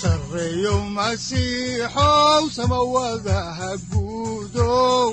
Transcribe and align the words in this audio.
sareeyow 0.00 0.80
masiixow 0.96 2.42
samawadaha 2.56 3.70
guudow 3.90 5.08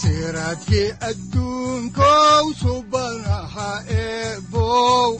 siraadki 0.00 0.82
adduunkow 1.08 2.44
subanaha 2.62 3.70
eebow 4.02 5.10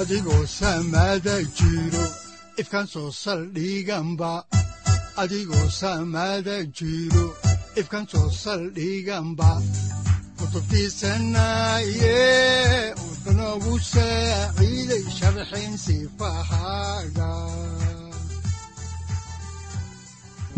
adigoo 0.00 0.44
samaada 0.58 1.36
jiro 1.58 2.04
ifkan 2.60 2.86
soo 2.92 3.10
saldhiganba 3.22 4.32
jiro 6.78 7.26
ifkan 7.80 8.04
soo 8.12 8.28
saldhiganba 8.42 9.50
kutubtiisanaaye 10.38 12.16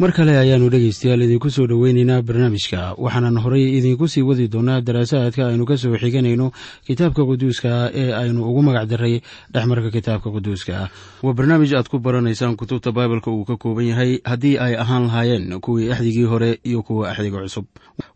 mar 0.01 0.13
kale 0.17 0.33
ayaannu 0.33 0.69
dhegaystayaal 0.73 1.23
idinku 1.27 1.51
soo 1.53 1.67
dhoweynaynaa 1.71 2.23
barnaamijka 2.29 2.81
waxaanan 3.05 3.37
horay 3.45 3.65
idiinku 3.79 4.09
sii 4.09 4.23
wadi 4.29 4.47
doonaa 4.49 4.81
daraasaadka 4.81 5.43
aynu 5.53 5.65
ka 5.69 5.77
soo 5.77 5.93
xiganayno 6.03 6.47
kitaabka 6.87 7.23
quduuska 7.29 7.91
ee 8.03 8.09
aynu 8.21 8.41
ugu 8.49 8.63
magac 8.63 8.89
daray 8.93 9.21
dhexmarka 9.53 9.91
kitaabka 9.97 10.29
quduuska 10.37 10.89
waa 11.23 11.35
barnaamij 11.39 11.75
aad 11.77 11.89
ku 11.93 11.99
baranaysaan 11.99 12.57
kutubta 12.57 12.93
baibalka 12.97 13.29
uu 13.31 13.45
ka 13.45 13.57
kooban 13.61 13.87
yahay 13.93 14.13
haddii 14.25 14.57
ay 14.59 14.75
ahaan 14.83 15.05
lahaayeen 15.07 15.61
kuwii 15.61 15.93
axdigii 15.93 16.25
hore 16.33 16.51
iyo 16.65 16.81
kuwa 16.83 17.11
axdiga 17.13 17.45
cusub 17.45 17.65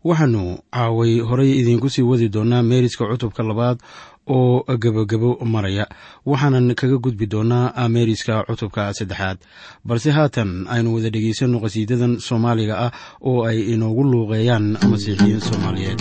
waxaannu 0.03 0.57
caaway 0.73 1.19
horay 1.19 1.51
idiinku 1.61 1.89
sii 1.89 2.01
wadi 2.01 2.29
doonaa 2.29 2.63
meeriska 2.63 3.05
cutubka 3.05 3.43
labaad 3.43 3.77
oo 4.27 4.63
gebogebo 4.77 5.37
maraya. 5.45 5.85
Waxaanan 6.25 6.75
kaga 6.75 6.97
gudbi 6.97 7.25
doonaa 7.27 7.87
meeriska 7.89 8.43
cutubka 8.47 8.93
saddexaad. 8.93 9.37
Balse 9.85 10.11
haatan 10.11 10.65
aynu 10.69 10.93
wada 10.95 11.09
dhegaysanno 11.09 11.59
qhasiidadan 11.63 12.19
soomaaliga 12.19 12.75
ah 12.85 12.91
oo 13.21 13.43
ay 13.49 13.59
inoogu 13.73 14.03
luuqeeyaan 14.03 14.77
masiixiyiin 14.91 15.41
soomaaliyeed 15.41 15.99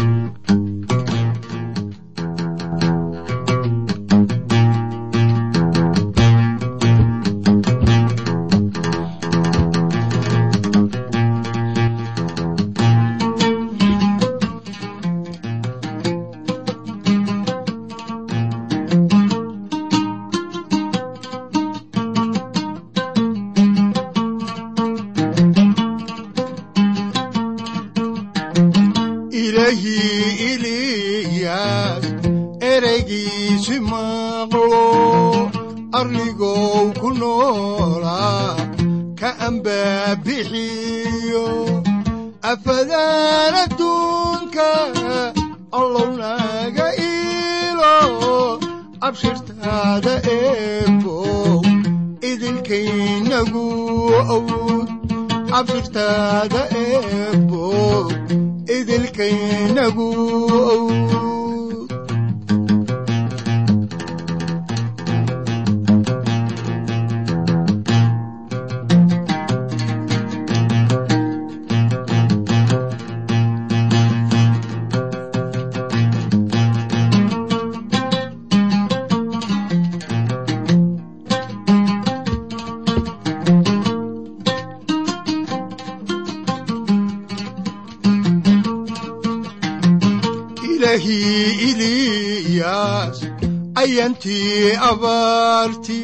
ayantii 94.04 94.76
abaarti 94.90 96.00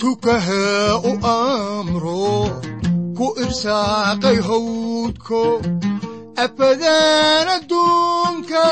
tukaha 0.00 0.64
u 1.10 1.12
amro 1.36 2.48
ku 3.16 3.26
irsaaqay 3.44 4.38
hawdko. 4.48 5.42
Afadaan 6.44 7.46
adduunka 7.56 8.64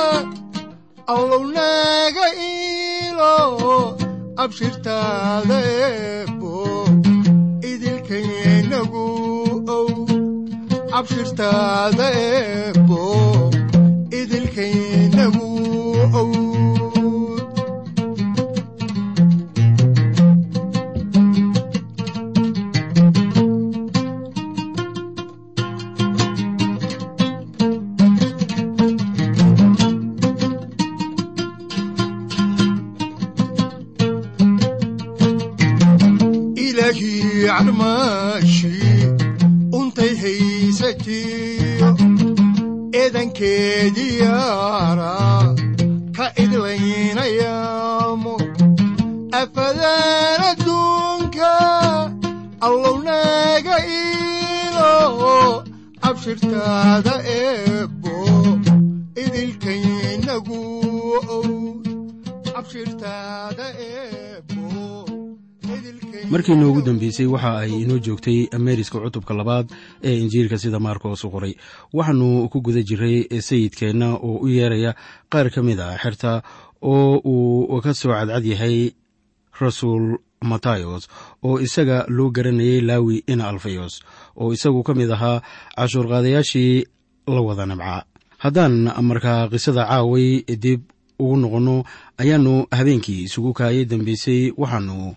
allownaga 1.15 2.26
iilo 2.50 3.37
abshirtaada 4.42 5.59
eebbo 5.76 6.54
idilkaynagu 7.71 9.06
ow 9.76 9.88
abshirtaada 10.98 12.06
eebbo 12.26 13.01
untay 37.72 38.01
waxa 67.42 67.59
ay 67.66 67.83
inoo 67.83 67.98
joogtay 67.98 68.47
meeriska 68.59 68.98
cutubka 69.00 69.34
labaad 69.34 69.66
ee 70.03 70.16
injiilka 70.22 70.59
sida 70.59 70.78
maarkoos 70.78 71.24
u 71.24 71.30
qoray. 71.30 71.54
Waxaannu 71.92 72.48
ku 72.48 72.60
guda 72.62 72.83
jiray 72.83 73.27
sayidkeenna 73.41 74.15
oo 74.15 74.39
u 74.42 74.48
yeeraya 74.48 74.94
qaar 75.33 75.50
ka 75.50 75.62
mid 75.62 75.80
a 75.80 75.98
xerta 75.98 76.42
oo 76.83 77.18
uu 77.24 77.80
ka 77.80 77.94
soo 77.94 78.12
cadcad 78.12 78.44
yahay 78.44 78.92
rasuul 79.60 80.18
matayos 80.42 81.09
oo 81.42 81.59
isaga 81.60 82.06
loo 82.09 82.30
garanayay 82.30 82.80
laawi 82.80 83.24
ina 83.27 83.48
alfayos 83.48 84.03
oo 84.36 84.53
isagu 84.53 84.83
ka 84.83 84.94
mid 84.94 85.10
ahaa 85.10 85.42
cashuurqaadayaashii 85.77 86.84
la 87.27 87.41
wada 87.41 87.66
nabca 87.66 88.04
haddaan 88.39 88.74
markaa 89.03 89.48
qisada 89.53 89.84
caaway 89.91 90.42
dib 90.65 90.80
ugu 91.18 91.36
noqonno 91.36 91.77
ayaannu 92.18 92.66
habeenkii 92.71 93.22
isugu 93.27 93.53
kaayay 93.53 93.84
dambeysay 93.84 94.50
waxaannu 94.56 95.15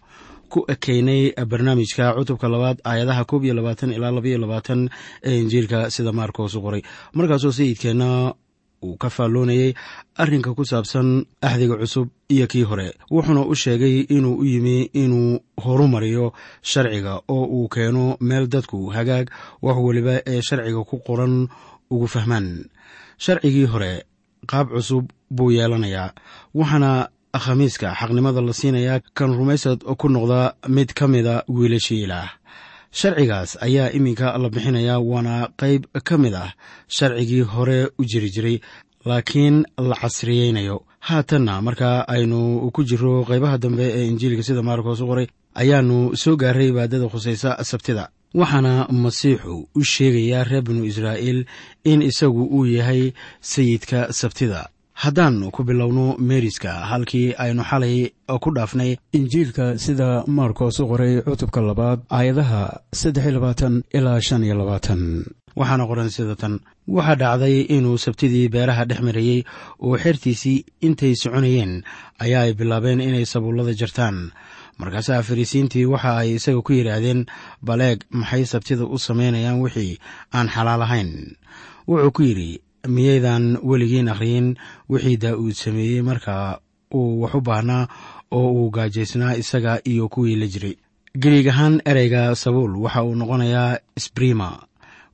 ku 0.56 0.63
ekeynay 0.74 1.22
barnaamijka 1.52 2.06
cutubka 2.18 2.48
labaad 2.54 2.78
aayadaha 2.90 3.24
koob 3.30 3.44
iyo 3.44 3.54
labaatan 3.60 3.92
ilaa 3.98 4.12
labaiyo 4.18 4.38
labaatan 4.44 4.81
ee 5.30 5.36
injiilka 5.44 5.90
sida 5.96 6.12
maarkos 6.19 6.56
u 6.56 6.62
qoray. 6.66 6.81
Markaasoo 7.18 7.52
sayidkeenna 7.57 8.10
uu 8.86 8.96
ka 9.02 9.10
faalloonayay 9.10 9.74
arrinka 10.22 10.54
ku 10.57 10.63
saabsan 10.72 11.25
axdiga 11.42 11.75
cusub 11.81 12.07
iyo 12.30 12.46
kii 12.52 12.63
hore 12.69 12.88
wuxuuna 13.12 13.42
u 13.52 13.56
sheegay 13.56 13.96
inuu 14.16 14.36
u 14.42 14.46
yimi 14.46 14.78
inuu 15.04 15.40
horumariyo 15.63 16.34
sharciga 16.62 17.13
oo 17.36 17.46
uu 17.58 17.68
keeno 17.74 18.18
meel 18.28 18.48
dadku 18.48 18.78
hagaag 18.96 19.28
wax 19.66 19.78
weliba 19.86 20.16
ee 20.31 20.42
sharciga 20.48 20.84
ku 20.90 20.96
qoran 21.08 21.48
ugu 21.94 22.08
fahmaan. 22.08 22.48
Sharcigii 23.24 23.66
hore 23.74 23.92
qaab 24.51 24.68
cusub 24.75 25.06
buu 25.36 25.51
yeelanayaa 25.58 26.13
waxaana 26.60 26.92
khamiiska 27.40 27.88
xaqnimada 28.00 28.42
la 28.42 28.54
siinayaa 28.54 29.00
kan 29.18 29.32
rumaysad 29.40 29.80
ku 30.00 30.08
noqda 30.10 30.56
mid 30.68 30.94
ka 30.94 31.08
mida 31.08 31.44
wiilashii 31.48 32.04
ilaah 32.06 32.30
sharcigaas 33.00 33.58
ayaa 33.62 33.90
iminka 33.98 34.38
la 34.38 34.50
bixinayaa 34.50 35.00
waana 35.12 35.36
qayb 35.62 35.82
ka 36.08 36.16
mid 36.18 36.34
ah 36.34 36.52
sharcigii 36.88 37.42
hore 37.54 37.80
u 38.00 38.04
jiri 38.12 38.30
jiray 38.36 38.58
laakiin 39.06 39.66
la 39.78 39.96
casriyeynayo. 40.02 40.78
Haatanna 41.00 41.62
marka 41.62 41.90
aynu 42.08 42.72
ku 42.74 42.82
jiro 42.84 43.24
qaybaha 43.30 43.58
dambe 43.58 43.86
ee 43.98 44.06
injiilka 44.12 44.44
sida 44.44 44.62
maarkos 44.64 45.02
u 45.02 45.06
qoray 45.08 45.28
ayaannu 45.62 46.16
soo 46.18 46.36
gaaray 46.36 46.72
baadada 46.72 47.08
khusaysa 47.14 47.50
sabtida. 47.64 48.10
Waxaana 48.34 48.88
masiixu 48.90 49.68
u 49.76 49.82
sheegayaa 49.84 50.44
reer 50.50 50.64
binu 50.64 50.84
israa'iil 50.86 51.46
in 51.84 52.02
isagu 52.02 52.44
uu 52.58 52.66
yahay 52.66 53.14
sayidka 53.42 54.00
sabtida 54.20 54.70
haddaan 55.03 55.51
ku 55.51 55.63
bilowno 55.68 56.15
meeriska 56.30 56.71
halkii 56.92 57.36
aynu 57.44 57.63
xalay 57.69 57.97
ku 58.44 58.50
dhaafnay 58.56 58.92
injiilka 59.18 59.65
sida 59.77 60.24
maarkos 60.27 60.80
u 60.80 60.88
qoray 60.92 61.13
cutubka 61.27 61.59
labaad 61.62 62.00
aayadaha 62.18 62.62
saddex 63.00 63.24
iyo 63.25 63.33
labaatan 63.38 63.83
ilaa 63.97 64.19
shan 64.27 64.44
iyo 64.44 64.56
labaatan. 64.62 65.01
Waxaana 65.59 65.88
qoran 65.88 66.09
sida 66.15 66.36
tan 66.36 66.59
waxaa 66.95 67.15
dhacday 67.21 67.57
inuu 67.75 67.97
sabtidii 68.06 68.47
beeraha 68.53 68.86
dhex 68.89 69.00
marayey 69.07 69.44
oo 69.86 69.97
xertiisii 70.03 70.65
intay 70.88 71.13
soconayeen 71.15 71.83
ayaa 72.24 72.44
ay 72.48 72.53
bilaabeen 72.59 73.01
inay 73.07 73.25
sabuullada 73.25 73.74
jartaan. 73.80 74.31
Markaasaa 74.80 75.24
fariisiintii 75.27 75.86
waxa 75.94 76.12
ay 76.24 76.36
isaga 76.36 76.62
ku 76.62 76.71
yidhaahdeen 76.74 77.25
baleeg 77.68 78.00
maxay 78.19 78.44
sabtida 78.45 78.83
u 78.83 78.98
samaynayaan 79.00 79.59
wixii 79.63 80.00
aan 80.36 80.48
xalaal 80.56 80.81
ahayn? 80.88 81.12
Wuxuu 81.88 82.12
ku 82.12 82.21
yidhi 82.27 82.59
miyaydan 82.88 83.58
weligiin 83.64 84.10
akhriyin 84.10 84.56
wixii 84.90 85.18
daa'uud 85.18 85.54
sameeyey 85.54 86.02
marka 86.02 86.60
uu 86.94 87.22
wax 87.22 87.34
u 87.36 87.42
baahnaa 87.42 87.88
oo 88.32 88.50
uu 88.54 88.70
gaajaysnaa 88.72 89.36
isaga 89.36 89.80
iyo 89.84 90.08
kuwii 90.10 90.36
la 90.36 90.48
jiray. 90.48 90.76
Gariig 91.18 91.48
ahaan 91.48 91.82
ereyga 91.86 92.36
sabuul 92.36 92.76
waxa 92.84 93.04
uu 93.04 93.16
noqonayaa 93.16 93.78
sbrima 94.00 94.50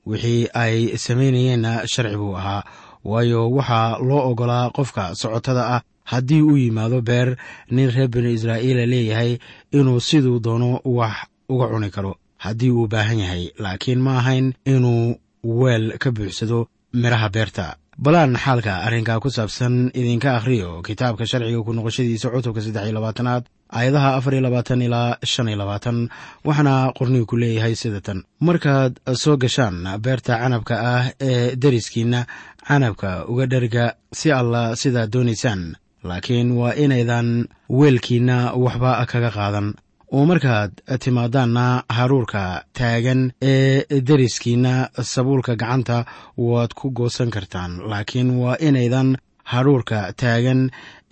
wixii 0.05 0.47
ay 0.53 0.97
samaynayeenna 0.97 1.87
sharci 1.87 2.17
buu 2.17 2.35
ahaa 2.37 2.63
waayo 3.05 3.51
waxaa 3.51 3.97
loo 4.07 4.29
oggolaa 4.31 4.69
qofka 4.69 5.15
socotada 5.15 5.63
ah 5.75 5.81
haddii 6.03 6.41
uu 6.41 6.57
yimaado 6.57 7.01
beer 7.01 7.37
nin 7.71 7.91
reer 7.91 8.07
binu 8.07 8.29
israa'iila 8.29 8.85
leeyahay 8.85 9.37
inuu 9.71 9.99
siduu 9.99 10.39
doono 10.39 10.79
wax 10.85 11.15
uga 11.49 11.67
cuni 11.67 11.89
karo 11.89 12.15
haddii 12.37 12.69
uu 12.71 12.87
baahan 12.87 13.19
yahay. 13.19 13.49
Laakiin 13.57 13.99
ma 14.01 14.17
ahayn 14.17 14.53
inuu 14.65 15.15
weel 15.43 15.97
ka 15.97 16.11
buuxsado 16.11 16.67
midhaha 16.93 17.29
beerta. 17.29 17.75
Balaan 18.01 18.33
xaalka 18.35 18.73
arrinkaa 18.87 19.19
ku 19.19 19.29
saabsan 19.29 19.91
idinka 19.93 20.35
akhriyo 20.39 20.81
kitaabka 20.81 21.25
sharciga 21.27 21.61
ku 21.65 21.71
noqoshadiisa 21.73 22.31
cutubka 22.33 22.61
saddex 22.63 22.83
iyo 22.87 22.93
labaatanaad 22.97 23.43
aayadaha 23.69 24.09
afar 24.17 24.33
iyo 24.33 24.41
labaatan 24.47 24.81
ilaa 24.81 25.17
shan 25.23 25.47
iyo 25.51 25.57
labaatan 25.61 26.09
waxaana 26.47 26.93
qornigu 26.97 27.25
ku 27.29 27.35
leeyahay 27.37 27.75
sida 27.75 28.01
tan. 28.01 28.23
Markaad 28.39 28.93
soo 29.13 29.37
gashaan 29.37 29.85
beerta 30.01 30.39
canabka 30.41 30.75
ah 30.93 31.05
ee 31.21 31.55
deriskiinna 31.55 32.25
canabka 32.67 33.27
uga 33.31 33.45
dherga 33.51 33.85
si 34.19 34.31
alla 34.31 34.75
sidaad 34.81 35.11
doonaysaan 35.13 35.75
laakiin 36.03 36.51
waa 36.57 36.73
inaydan 36.83 37.45
weelkiinna 37.69 38.37
waxba 38.63 39.05
kaga 39.11 39.29
qaadan 39.37 39.67
oo 40.15 40.25
markaad 40.31 40.71
timaadaanna 41.03 41.65
haruurka 41.97 42.43
taagan 42.79 43.21
ee 43.51 44.01
deriskiinna 44.09 44.73
sabuulka 45.13 45.55
gacanta 45.61 45.97
waad 46.37 46.71
ku 46.79 46.91
goosan 46.99 47.29
kartaan 47.35 47.71
laakiin 47.91 48.29
waa 48.41 48.55
inaydan 48.67 49.09
haruurka 49.51 49.99
taagan 50.21 50.61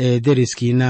ee 0.06 0.19
deriskiinna 0.28 0.90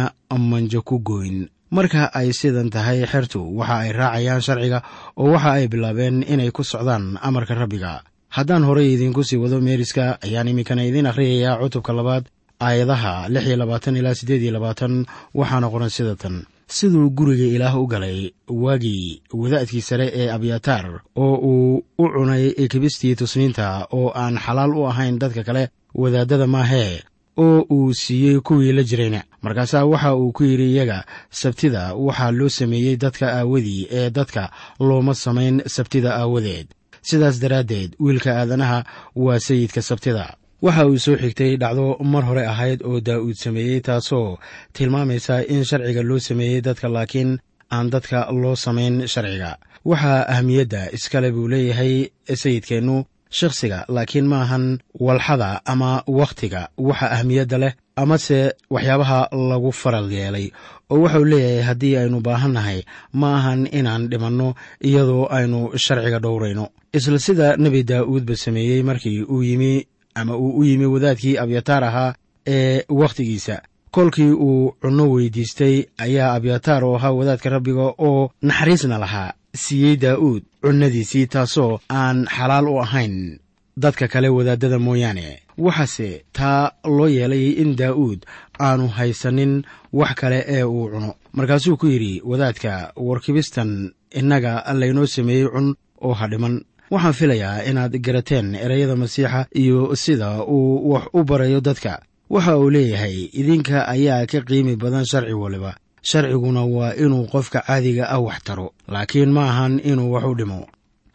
manjo 0.50 0.82
ku 0.90 0.96
gooyn. 1.10 1.38
Marka 1.78 2.02
ay 2.20 2.30
sidan 2.40 2.70
tahay 2.74 3.00
xertu 3.12 3.40
waxa 3.58 3.76
ay 3.84 3.92
raacayaan 4.00 4.42
sharciga 4.48 4.80
oo 5.22 5.30
waxa 5.34 5.52
ay 5.58 5.66
bilaabeen 5.74 6.18
inay 6.34 6.52
ku 6.52 6.64
socdaan 6.64 7.18
amarka 7.28 7.54
rabbiga. 7.62 8.02
Haddaan 8.36 8.64
horey 8.68 8.94
idinku 8.94 9.22
sii 9.24 9.38
wado 9.44 9.58
meeriska 9.68 10.18
ayaan 10.26 10.48
iminkana 10.52 10.82
idiin 10.90 11.06
akhriyayaa 11.12 11.62
cutubka 11.62 11.94
labaad 11.94 12.26
aayadaha 12.66 13.30
lix 13.34 13.44
iyo 13.48 13.58
labaatan 13.62 13.96
ilaa 14.00 14.18
siddeed 14.20 14.42
iyo 14.44 14.54
labaatan 14.58 14.94
waxaana 15.40 15.68
qoran 15.74 15.90
sida 15.96 16.16
tan 16.22 16.36
siduu 16.70 17.10
guriga 17.18 17.46
ilaah 17.56 17.76
u 17.82 17.88
galay 17.88 18.32
waagii 18.48 19.22
wadaadkii 19.34 19.82
sare 19.82 20.08
ee 20.14 20.30
abyataar 20.36 21.02
oo 21.16 21.36
uu 21.52 21.78
u 21.98 22.06
cunay 22.14 22.54
kibistii 22.72 23.16
tusniinta 23.16 23.88
oo 23.92 24.12
aan 24.16 24.38
xalaal 24.46 24.72
u 24.78 24.86
ahayn 24.88 25.20
dadka 25.20 25.44
kale 25.44 25.64
wadaaddada 26.02 26.48
maahee 26.48 27.02
oo 27.38 27.60
uu 27.72 27.94
siiyey 27.94 28.40
kuwii 28.40 28.72
la 28.74 28.84
jirayna. 28.84 29.22
Markaasaa 29.42 29.86
waxa 29.86 30.16
uu 30.16 30.32
ku 30.32 30.44
yidhi 30.44 30.72
iyaga 30.74 31.06
sabtida 31.30 31.94
waxaa 31.96 32.32
loo 32.32 32.50
sameeyey 32.50 32.96
dadka 32.98 33.26
aawadii 33.40 33.88
ee 33.92 34.10
dadka 34.10 34.52
looma 34.80 35.14
samayn 35.16 35.62
sabtida 35.66 36.16
aawadeed. 36.16 36.68
Sidaas 37.02 37.40
daraaddeed 37.42 37.96
wiilka 38.00 38.32
aadanaha 38.40 38.84
waa 39.16 39.40
sayidka 39.40 39.82
sabtida 39.82 40.34
waxa 40.66 40.84
uu 40.90 40.98
soo 41.06 41.16
xigtay 41.22 41.52
dhacdo 41.62 41.86
mar 42.12 42.24
hore 42.30 42.44
ahayd 42.54 42.80
oo 42.90 43.00
daa'uud 43.08 43.38
sameeyey 43.44 43.80
taasoo 43.88 44.38
tilmaamaysa 44.76 45.36
in 45.54 45.64
sharciga 45.70 46.02
loo 46.10 46.20
sameeyey 46.30 46.62
dadka 46.68 46.88
laakiin 46.96 47.32
aan 47.76 47.88
dadka 47.94 48.20
loo 48.42 48.56
samayn 48.66 48.96
sharciga. 49.14 49.52
Waxaa 49.90 50.26
ahmiyadda 50.34 50.82
iskale 50.98 51.30
buu 51.36 51.48
leeyahay 51.54 51.94
sayidkeennu 52.42 52.96
shakhsiga 53.40 53.80
laakiin 53.96 54.28
ma 54.32 54.38
ahan 54.46 54.66
walxada 55.06 55.62
ama 55.72 56.04
wakhtiga. 56.20 56.62
Waxa 56.88 57.08
ahmiyadda 57.16 57.58
leh 57.64 57.74
amase 58.02 58.40
waxyaabaha 58.74 59.20
lagu 59.52 59.72
faral 59.82 60.08
yeelay 60.18 60.48
oo 60.92 60.98
waxauu 61.04 61.26
leeyahay 61.32 61.64
haddii 61.70 61.96
aynu 62.02 62.18
baahannahay 62.28 62.80
ma 63.20 63.28
ahan 63.38 63.62
inaan 63.80 64.04
dhimanno 64.12 64.48
iyadoo 64.88 65.26
aynu 65.38 65.60
sharciga 65.86 66.20
dhowrayno. 66.26 66.66
Isla 66.98 67.20
sida 67.26 67.48
nebi 67.64 67.84
daa'uudba 67.92 68.36
sameeyey 68.44 68.82
markii 68.90 69.24
uu 69.24 69.44
yimi 69.50 69.74
ama 70.16 70.38
uu 70.38 70.58
u 70.60 70.64
yimi 70.64 70.86
wadaadkii 70.86 71.38
abyataar 71.38 71.84
ahaa 71.84 72.14
ee 72.48 72.84
wakhtigiisa. 72.90 73.62
Kolkii 73.92 74.32
uu 74.32 74.72
cunno 74.82 75.12
weydiistay 75.12 75.84
ayaa 75.98 76.34
abyataar 76.34 76.84
oo 76.84 76.96
ahaa 76.96 77.12
wadaadka 77.12 77.50
rabbiga 77.50 77.94
oo 77.98 78.32
naxariisna 78.42 78.98
lahaa 79.00 79.34
siiyey 79.56 79.96
daa'uud 79.98 80.44
cunnadiisii 80.62 81.26
taasoo 81.28 81.80
aan 81.90 82.26
xalaal 82.38 82.68
u 82.68 82.80
ahayn 82.82 83.40
dadka 83.78 84.08
kale 84.08 84.30
wadaaddada 84.30 84.80
mooyaane. 84.80 85.40
Waxaase 85.58 86.24
taa 86.34 86.72
loo 86.86 87.08
yeelay 87.08 87.50
in 87.62 87.76
daa'uud 87.76 88.20
aanu 88.60 88.88
haysanin 88.88 89.64
wax 89.94 90.14
kale 90.16 90.46
ee 90.48 90.64
uu 90.64 90.90
cuno. 90.90 91.14
Markaasuu 91.34 91.78
ku 91.78 91.88
yidhi 91.88 92.22
wadaadka 92.26 92.92
warkibistan 92.96 93.92
innaga 94.12 94.74
laynoo 94.74 95.06
sameeyey 95.06 95.48
cun 95.48 95.76
oo 96.02 96.14
ha 96.14 96.28
dhiman 96.28 96.62
waxaan 96.92 97.14
filayaa 97.14 97.64
inaad 97.70 97.94
garateen 98.06 98.56
ereyada 98.56 98.96
masiixa 98.96 99.46
iyo 99.56 99.96
sida 99.96 100.44
uu 100.44 100.92
wax 100.92 101.04
u 101.14 101.24
barayo 101.24 101.62
dadka. 101.62 102.02
Waxa 102.30 102.58
uu 102.58 102.70
leeyahay 102.70 103.30
idinka 103.34 103.88
ayaa 103.88 104.26
ka 104.26 104.42
qiimi 104.42 104.76
badan 104.76 105.06
sharci 105.06 105.34
waliba. 105.34 105.76
Sharciguna 106.02 106.64
waa 106.66 106.94
inuu 106.94 107.28
qofka 107.28 107.60
caadiga 107.68 108.10
ah 108.10 108.20
wax 108.20 108.40
taro 108.44 108.74
laakiin 108.88 109.32
ma 109.32 109.50
ahan 109.50 109.80
inuu 109.84 110.12
wax 110.14 110.24
u 110.26 110.36
dhimo. 110.36 110.68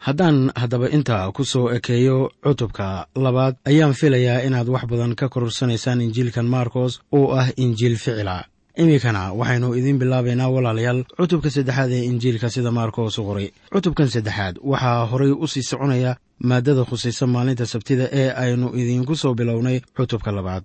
Haddaan 0.05 0.51
haddaba 0.55 0.89
intaa 0.89 1.31
ku 1.31 1.43
soo 1.45 1.71
ekeeyo 1.73 2.29
cutubka 2.43 3.07
labaad 3.15 3.55
ayaan 3.65 3.93
filayaa 3.93 4.43
inaad 4.47 4.67
wax 4.69 4.83
badan 4.85 5.15
ka 5.15 5.29
korursanaysaan 5.29 6.01
injiilkan 6.01 6.45
markos 6.45 7.01
oo 7.11 7.31
ah 7.39 7.47
injiil 7.57 7.95
ficila 7.97 8.45
iminkana 8.77 9.21
waxaynu 9.39 9.67
idiin 9.79 9.99
bilaabaynaa 9.99 10.49
walaalayaal 10.55 11.03
cutubka 11.17 11.49
saddexaad 11.49 11.91
ee 11.91 12.03
injiilka 12.11 12.49
sida 12.49 12.71
maarkos 12.71 13.17
u 13.19 13.23
qoray. 13.23 13.47
Cutubkan 13.73 14.07
saddexaad 14.15 14.55
waxaa 14.71 15.05
horay 15.11 15.31
u 15.31 15.47
sii 15.47 15.63
soconaya 15.63 16.15
maaddada 16.49 16.83
khusaysa 16.89 17.27
maalinta 17.27 17.65
sabtida 17.65 18.05
ee 18.11 18.29
aynu 18.43 18.67
idiinku 18.79 19.15
soo 19.15 19.33
bilownay 19.39 19.77
cutubka 19.97 20.31
labaad. 20.31 20.63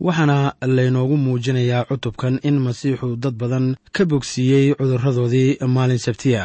Waxaana 0.00 0.52
laynoogu 0.76 1.16
muujinayaa 1.16 1.84
cutubkan 1.90 2.34
in 2.48 2.56
masiixu 2.66 3.16
dad 3.16 3.34
badan 3.40 3.76
ka 3.92 4.04
bogsiiyey 4.04 4.74
cudurradoodii 4.78 5.50
maalin 5.76 5.98
sabtiya 5.98 6.44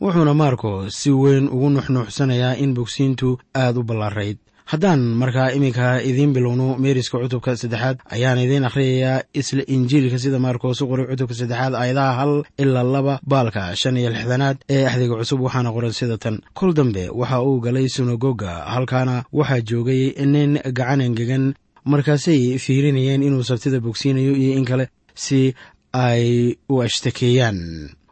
wuxuuna 0.00 0.34
maarkos 0.34 0.94
si 1.02 1.10
weyn 1.10 1.48
ugu 1.48 1.68
nuxnuuxsanayaa 1.70 2.54
in 2.62 2.74
bogsiintu 2.74 3.38
aad 3.54 3.76
u 3.76 3.82
ballaarayd 3.82 4.38
haddaan 4.72 5.00
markaa 5.22 5.50
iminka 5.56 6.00
idiin 6.10 6.32
bilowno 6.34 6.66
meeriska 6.84 7.18
cutubka 7.22 7.52
saddexaad 7.56 7.96
ayaan 8.14 8.38
idiin 8.44 8.64
akhriyayaa 8.68 9.22
isla 9.40 9.62
injiilka 9.74 10.18
sida 10.18 10.38
maarkos 10.44 10.80
u 10.82 10.86
qoray 10.90 11.06
cutubka 11.10 11.34
saddexaad 11.40 11.74
aayadaha 11.80 12.12
hal 12.20 12.32
ilaa 12.62 12.82
laba 12.94 13.14
baalka 13.32 13.62
shan 13.80 13.96
iyo 14.00 14.10
lixdanaad 14.14 14.56
ee 14.74 14.82
axdiga 14.90 15.14
cusub 15.20 15.40
waxaana 15.46 15.70
qoran 15.76 15.92
sida 15.98 16.16
tan. 16.18 16.36
Kol 16.58 16.72
dambe 16.78 17.04
waxa 17.20 17.38
uu 17.48 17.60
galay 17.64 17.86
sunagoga 17.96 18.50
halkaana 18.74 19.16
waxaa 19.38 19.60
joogay 19.68 20.02
nin 20.34 20.50
gacan 20.78 21.00
engegan 21.06 21.44
markaasay 21.92 22.58
fiirinayeen 22.64 23.22
inuu 23.22 23.44
sabtida 23.50 23.78
bogsiinayo 23.80 24.32
iyo 24.42 24.52
in 24.58 24.64
kale 24.70 24.84
si 25.14 25.54
ay 25.92 26.56
u 26.72 26.82
ashtakeeyaan. 26.82 27.58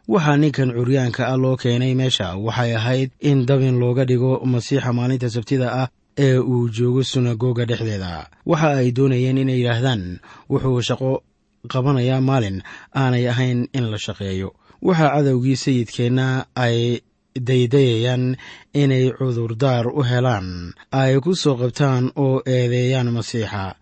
Waxaa 0.09 0.37
ninkan 0.43 0.71
curyaanka 0.77 1.23
ah 1.33 1.37
loo 1.43 1.57
keenay 1.63 1.95
meesha 2.01 2.27
waxay 2.47 2.71
ahayd 2.79 3.11
in 3.31 3.39
dabin 3.49 3.77
looga 3.83 4.05
dhigo 4.11 4.33
masiixa 4.53 4.93
maalinta 4.99 5.29
sabtida 5.37 5.67
ah 5.83 5.89
ee 6.19 6.39
uu 6.39 6.69
joogo 6.69 7.03
sunagoga 7.05 7.65
dhexdeeda. 7.65 8.29
Waxa 8.47 8.69
ay 8.81 8.93
doonayeen 8.97 9.39
inay 9.39 9.59
yidhaahdaan 9.61 10.21
wuxuu 10.51 10.83
shaqo 10.89 11.23
qabanayaa 11.73 12.21
maalin 12.21 12.63
aanay 12.95 13.29
ahayn 13.29 13.69
in 13.73 13.85
la 13.93 13.99
shaqeeyo. 13.99 14.49
Waxaa 14.83 15.11
cadowgii 15.17 15.57
sayidkeenna 15.57 16.47
ay 16.55 17.01
daydayayaan 17.49 18.37
inay 18.75 19.11
cudurdaar 19.19 19.87
u 19.91 20.03
helaan 20.11 20.75
ay 20.93 21.19
ku 21.25 21.35
soo 21.35 21.57
qabtaan 21.61 22.13
oo 22.17 22.43
eedeeyaan 22.47 23.11
masiixa. 23.17 23.75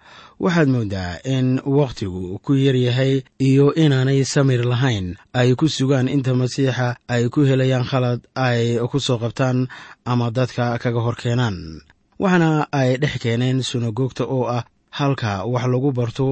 Waxaad 0.43 0.69
mooddaa 0.75 1.19
in 1.25 1.61
wakhtigu 1.79 2.39
ku 2.43 2.55
yar 2.55 2.75
yahay 2.77 3.23
iyo 3.39 3.71
inaanay 3.75 4.25
samir 4.25 4.65
lahayn. 4.67 5.15
Ay 5.35 5.55
ku 5.55 5.69
sugaan 5.69 6.09
inta 6.09 6.35
masiixa 6.35 6.97
ay 7.09 7.29
ku 7.29 7.41
helayaan 7.49 7.85
khalad 7.91 8.21
ay 8.35 8.79
ku 8.91 8.99
soo 9.01 9.19
qabtaan 9.23 9.69
ama 10.05 10.31
dadka 10.35 10.79
kaga 10.83 11.01
hor 11.05 11.15
keenaan 11.23 11.81
waxaana 12.23 12.51
ay 12.81 12.91
dhex 13.03 13.15
keeneen 13.23 13.59
sunagoogta 13.71 14.25
oo 14.37 14.45
ah 14.57 14.65
halka 14.99 15.31
wax 15.53 15.65
lagu 15.73 15.91
barto 15.99 16.27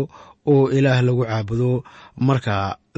oo 0.52 0.64
ilaah 0.76 1.00
lagu 1.08 1.22
caabudo 1.28 1.70
marka 2.28 2.54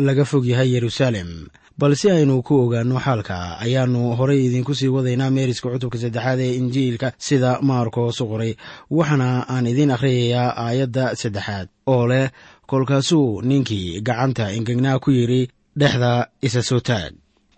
laga 0.06 0.24
fog 0.30 0.44
yahay 0.50 0.68
yeruusaalem 0.74 1.30
bal 1.78 1.92
si 2.00 2.06
aynu 2.10 2.34
ku 2.46 2.54
ogaanno 2.64 2.96
xaalka 3.04 3.36
ayaannu 3.64 4.02
horay 4.18 4.40
idinku 4.46 4.72
sii 4.78 4.90
wadaynaa 4.96 5.30
meeriska 5.36 5.68
cutubka 5.72 5.98
saddexaad 6.02 6.40
ee 6.46 6.54
injiilka 6.60 7.08
sida 7.26 7.50
maarkos 7.68 8.20
u 8.20 8.26
qoray 8.32 8.52
waxaana 8.98 9.28
aan 9.52 9.66
idiin 9.72 9.94
akhriyayaa 9.96 10.50
aayadda 10.64 11.04
saddexaad 11.20 11.66
oo 11.94 12.04
leh 12.10 12.26
kolkaasuu 12.70 13.28
ninkii 13.48 14.00
gacanta 14.06 14.44
engegnaa 14.56 14.98
ku 15.04 15.10
yidhi 15.18 15.42
dhexda 15.80 16.12
isa 16.46 16.62
soo 16.68 16.80
taag. 16.88 17.12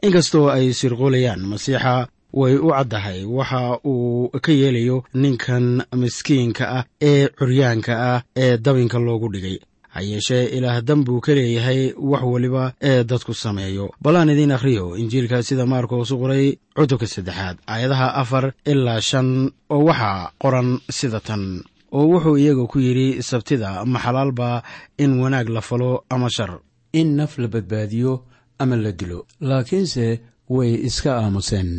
Inkastoo 0.06 0.46
ay 0.56 0.66
sirqoolayaan 0.78 1.42
masiixa 1.50 1.94
way 2.40 2.54
u 2.56 2.68
caddahay. 2.76 3.20
Waxa 3.36 3.78
uu 3.86 4.28
ka 4.44 4.52
yeelayo 4.60 4.96
ninkan 5.14 5.66
miskiinka 6.00 6.64
ah 6.78 6.84
ee 7.10 7.28
curyaanka 7.38 7.92
ah 8.12 8.20
ee 8.36 8.56
dabinka 8.64 8.98
loogu 9.06 9.28
dhigay. 9.34 9.58
Ha 9.94 10.00
yeeshee 10.02 10.44
ilaah 10.56 10.80
dan 10.82 11.04
buu 11.06 11.20
ka 11.20 11.32
leeyahay 11.38 11.80
wax 12.10 12.22
weliba 12.32 12.72
ee 12.82 13.04
dadku 13.04 13.34
sameeyo. 13.34 13.86
Balaan 14.02 14.30
idiin 14.34 14.50
akhriyo 14.56 14.96
injiilka 14.96 15.42
sida 15.42 15.66
maarkos 15.66 16.10
u 16.10 16.18
qoray 16.22 16.46
cutubka 16.76 17.06
saddexaad 17.06 17.56
aayadaha 17.72 18.08
afar 18.22 18.44
ilaa 18.72 19.00
shan 19.00 19.28
oo 19.70 19.84
waxaa 19.88 20.30
qoran 20.42 20.68
sida 20.98 21.20
tan. 21.20 21.62
Oo 21.94 22.06
wuxuu 22.10 22.36
iyaga 22.42 22.64
ku 22.66 22.78
yidhi 22.86 23.22
sabtida 23.22 23.84
ma 23.86 23.98
xalaal 24.04 24.32
baa 24.32 24.62
in 24.98 25.12
wanaag 25.22 25.48
la 25.54 25.60
falo 25.68 25.90
ama 26.10 26.28
shar? 26.36 26.58
In 26.92 27.08
naf 27.16 27.38
la 27.38 27.46
badbaadiyo 27.54 28.12
ama 28.58 28.76
la 28.76 28.90
dilo 28.98 29.18
laakiinse 29.40 30.06
way 30.48 30.74
iska 30.88 31.10
aamuseen 31.22 31.70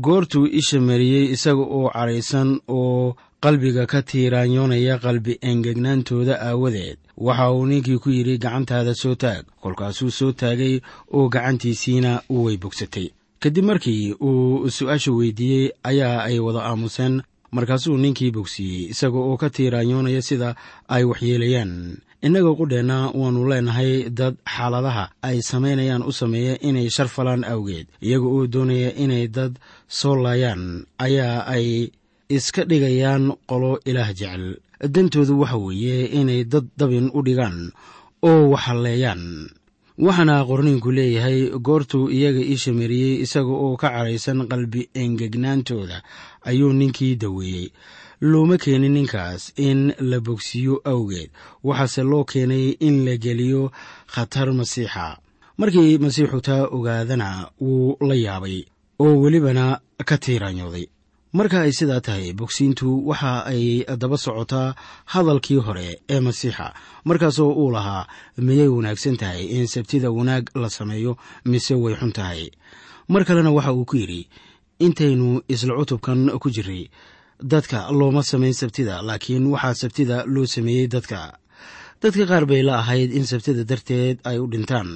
goortuu 0.00 0.46
isha 0.46 0.80
mariyey 0.80 1.32
isaga 1.36 1.60
oo 1.76 1.90
cadhaysan 1.92 2.60
oo 2.68 3.16
qalbiga 3.44 3.86
ka 3.86 4.00
tiiraanyoonaya 4.02 4.98
qalbi 4.98 5.38
engegnaantooda 5.42 6.40
aawadeed. 6.40 6.98
Waxa 7.16 7.50
uu 7.52 7.66
ninkii 7.66 7.98
ku 7.98 8.08
yidhi 8.10 8.38
gacantaada 8.38 8.94
soo 8.94 9.14
taag. 9.14 9.44
Kolkaasuu 9.60 10.10
soo 10.10 10.32
taagay 10.32 10.80
oo 11.12 11.28
gacantiisiina 11.28 12.22
way 12.30 12.56
bogsatay 12.56 13.10
kadib 13.42 13.64
markii 13.64 14.14
uu 14.20 14.70
su'aasha 14.70 15.12
weydiiyey 15.12 15.70
ayaa 15.84 16.24
ay 16.24 16.38
wada 16.38 16.62
aamuseen. 16.64 17.22
Markaasuu 17.52 17.96
ninkii 17.98 18.30
bogsiiyey 18.30 18.90
isaga 18.94 19.18
oo 19.18 19.36
ka 19.36 19.50
tiiraanyoonaya 19.50 20.22
sida 20.22 20.54
ay 20.88 21.04
waxyeelayaan 21.04 21.98
innaga 22.26 22.52
qudheenna 22.60 22.98
waannu 23.20 23.42
leenahay 23.50 23.92
dad 24.18 24.34
xaaladaha 24.54 25.04
ay 25.28 25.38
samaynayaan 25.50 26.02
u 26.06 26.12
sameeya 26.20 26.54
inay 26.68 26.88
shar 26.96 27.08
falaan 27.16 27.42
awgeed. 27.52 27.86
Iyaga 28.06 28.26
oo 28.34 28.46
doonaya 28.46 28.90
inay 29.04 29.26
dad 29.36 29.52
soo 29.98 30.14
laayaan 30.24 30.86
ayaa 31.06 31.38
ay 31.54 31.66
iska 32.36 32.62
dhigayaan 32.70 33.24
qolo 33.50 33.70
ilaah 33.90 34.10
jecel. 34.18 34.44
Dantoodu 34.94 35.34
waxa 35.42 35.56
weeye 35.64 36.06
inay 36.20 36.44
dad 36.52 36.66
dabin 36.78 37.10
u 37.14 37.22
dhigaan 37.26 37.58
oo 38.28 38.42
waxhalleeyaan 38.54 39.22
waxaana 39.98 40.34
qorniinku 40.48 40.90
leeyahay 40.98 41.38
goortuu 41.66 42.06
iyaga 42.16 42.40
iisha 42.50 42.72
mariyey 42.72 43.14
isaga 43.24 43.50
oo 43.64 43.74
ka 43.76 43.88
cadhaysan 43.94 44.38
qalbi 44.50 44.80
engegnaantooda 45.02 45.98
ayuu 46.48 46.72
ninkii 46.72 47.14
daweeyey 47.22 47.66
looma 48.30 48.56
keenin 48.58 48.92
ninkaas 48.96 49.42
in 49.56 49.80
la 50.10 50.18
bogsiiyo 50.20 50.74
awgeed. 50.92 51.30
Waxaase 51.64 52.02
loo 52.10 52.24
keenay 52.24 52.76
in 52.80 53.04
la 53.06 53.16
geliyo 53.24 53.62
khatar 54.14 54.48
masiixa. 54.58 55.06
Markii 55.58 55.98
masiixu 55.98 56.40
taa 56.40 56.66
ogaadana 56.76 57.28
wuu 57.60 57.96
la 58.08 58.14
yaabay 58.14 58.64
oo 58.98 59.14
welibana 59.22 59.80
ka 60.08 60.16
tiiraanyooday. 60.18 60.86
Marka 61.32 61.60
ay 61.64 61.72
sidaa 61.72 62.00
tahay 62.00 62.32
bogsiintu 62.32 62.88
waxa 63.08 63.32
ay 63.52 63.84
daba 64.00 64.16
socotaa 64.24 64.74
hadalkii 65.12 65.56
hore 65.66 66.00
ee 66.08 66.20
masiixa. 66.20 66.74
Markaasoo 67.04 67.50
uu 67.52 67.70
lahaa 67.70 68.06
miyay 68.38 68.68
wanaagsan 68.68 69.16
tahay 69.16 69.44
in 69.56 69.66
sabtida 69.66 70.10
wanaag 70.10 70.44
la 70.54 70.70
sameeyo 70.70 71.16
mise 71.44 71.74
way 71.74 71.94
xun 71.94 72.12
tahay? 72.12 72.50
Mar 73.08 73.24
kalena 73.24 73.50
waxa 73.50 73.72
uu 73.72 73.84
ku 73.84 73.96
yidhi 73.96 74.28
intaynu 74.78 75.42
isla 75.48 75.74
cutubkan 75.78 76.30
ku 76.38 76.50
jirray 76.50 76.90
dadka 77.42 77.90
looma 77.98 78.22
samayn 78.22 78.52
sabtida 78.54 79.02
laakiin 79.02 79.46
waxaa 79.52 79.74
sabtida 79.74 80.16
loo 80.26 80.46
sameeyey 80.46 80.86
dadka. 80.94 81.20
Dadka 82.02 82.24
qaar 82.30 82.44
bay 82.50 82.62
la 82.62 82.78
ahayd 82.82 83.10
in 83.12 83.24
sabtida 83.26 83.64
darteed 83.64 84.16
ay 84.24 84.38
u 84.38 84.46
dhintaan. 84.52 84.90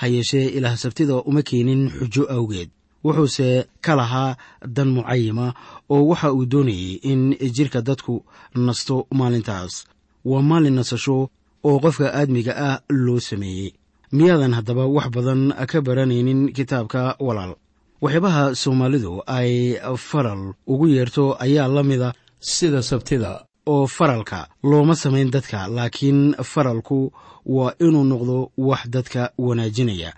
Ha 0.00 0.06
yeeshee 0.08 0.46
ilaah 0.56 0.76
sabtida 0.76 1.14
uma 1.28 1.42
keenin 1.42 1.82
xujo 1.98 2.24
awgeed. 2.36 2.70
Wuxuuse 3.04 3.64
ka 3.84 3.94
lahaa 3.96 4.36
dan 4.76 4.88
mucayima 4.96 5.54
oo 5.88 6.02
waxa 6.10 6.32
uu 6.32 6.44
doonayey 6.52 7.00
in 7.10 7.20
jirka 7.56 7.80
dadku 7.82 8.24
nasto 8.54 9.06
maalintaas. 9.18 9.84
Waa 10.24 10.42
maalin 10.42 10.74
nasasho 10.78 11.28
oo 11.68 11.78
qofka 11.84 12.06
aadmiga 12.18 12.52
ah 12.68 12.78
loo 12.88 13.20
sameeyey. 13.20 13.72
Miyaadan 14.12 14.52
haddaba 14.56 14.84
wax 14.86 15.08
badan 15.14 15.42
ka 15.70 15.78
baranaynin 15.86 16.52
kitaabka 16.56 17.16
walaal 17.26 17.54
waxyaabaha 18.02 18.54
soomaalidu 18.54 19.22
ay 19.26 19.76
faral 19.96 20.54
ugu 20.66 20.86
yeerto 20.88 21.36
ayaa 21.44 21.68
la 21.68 21.82
mida 21.82 22.14
sida 22.40 22.82
sabtida 22.82 23.44
oo 23.66 23.86
faralka 23.86 24.48
looma 24.62 24.94
samayn 24.94 25.30
dadka 25.30 25.68
laakiin 25.68 26.34
faralku 26.52 27.12
waa 27.46 27.72
inuu 27.80 28.04
noqdo 28.04 28.50
wax 28.58 28.88
dadka 28.88 29.32
wanaajinaya. 29.38 30.12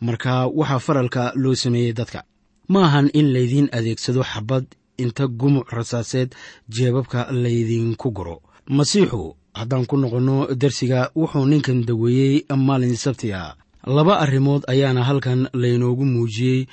Marka 0.00 0.46
waxaa 0.46 0.78
faralka 0.78 1.32
loo 1.34 1.54
sameeyey 1.54 1.92
dadka 1.92 2.22
ma 2.68 2.84
ahan 2.86 3.10
in 3.12 3.32
laydiin 3.32 3.68
adeegsado 3.72 4.22
xabad 4.22 4.64
inta 4.98 5.26
gumuc 5.26 5.68
rasaaseed 5.70 6.34
jeebabka 6.68 7.20
laydinku 7.32 8.10
guro. 8.10 8.42
Masiixu 8.68 9.34
haddaan 9.54 9.86
ku 9.86 9.96
noqonno 9.96 10.54
darsiga 10.54 11.10
wuxuu 11.16 11.46
ninkan 11.46 11.84
daweeyey 11.86 12.44
maalin 12.56 12.96
sabtiga. 12.96 13.56
Laba 13.86 14.18
arrimood 14.24 14.62
ayaana 14.68 15.02
halkan 15.04 15.48
laynoogu 15.52 16.04
muujiyey 16.04 16.66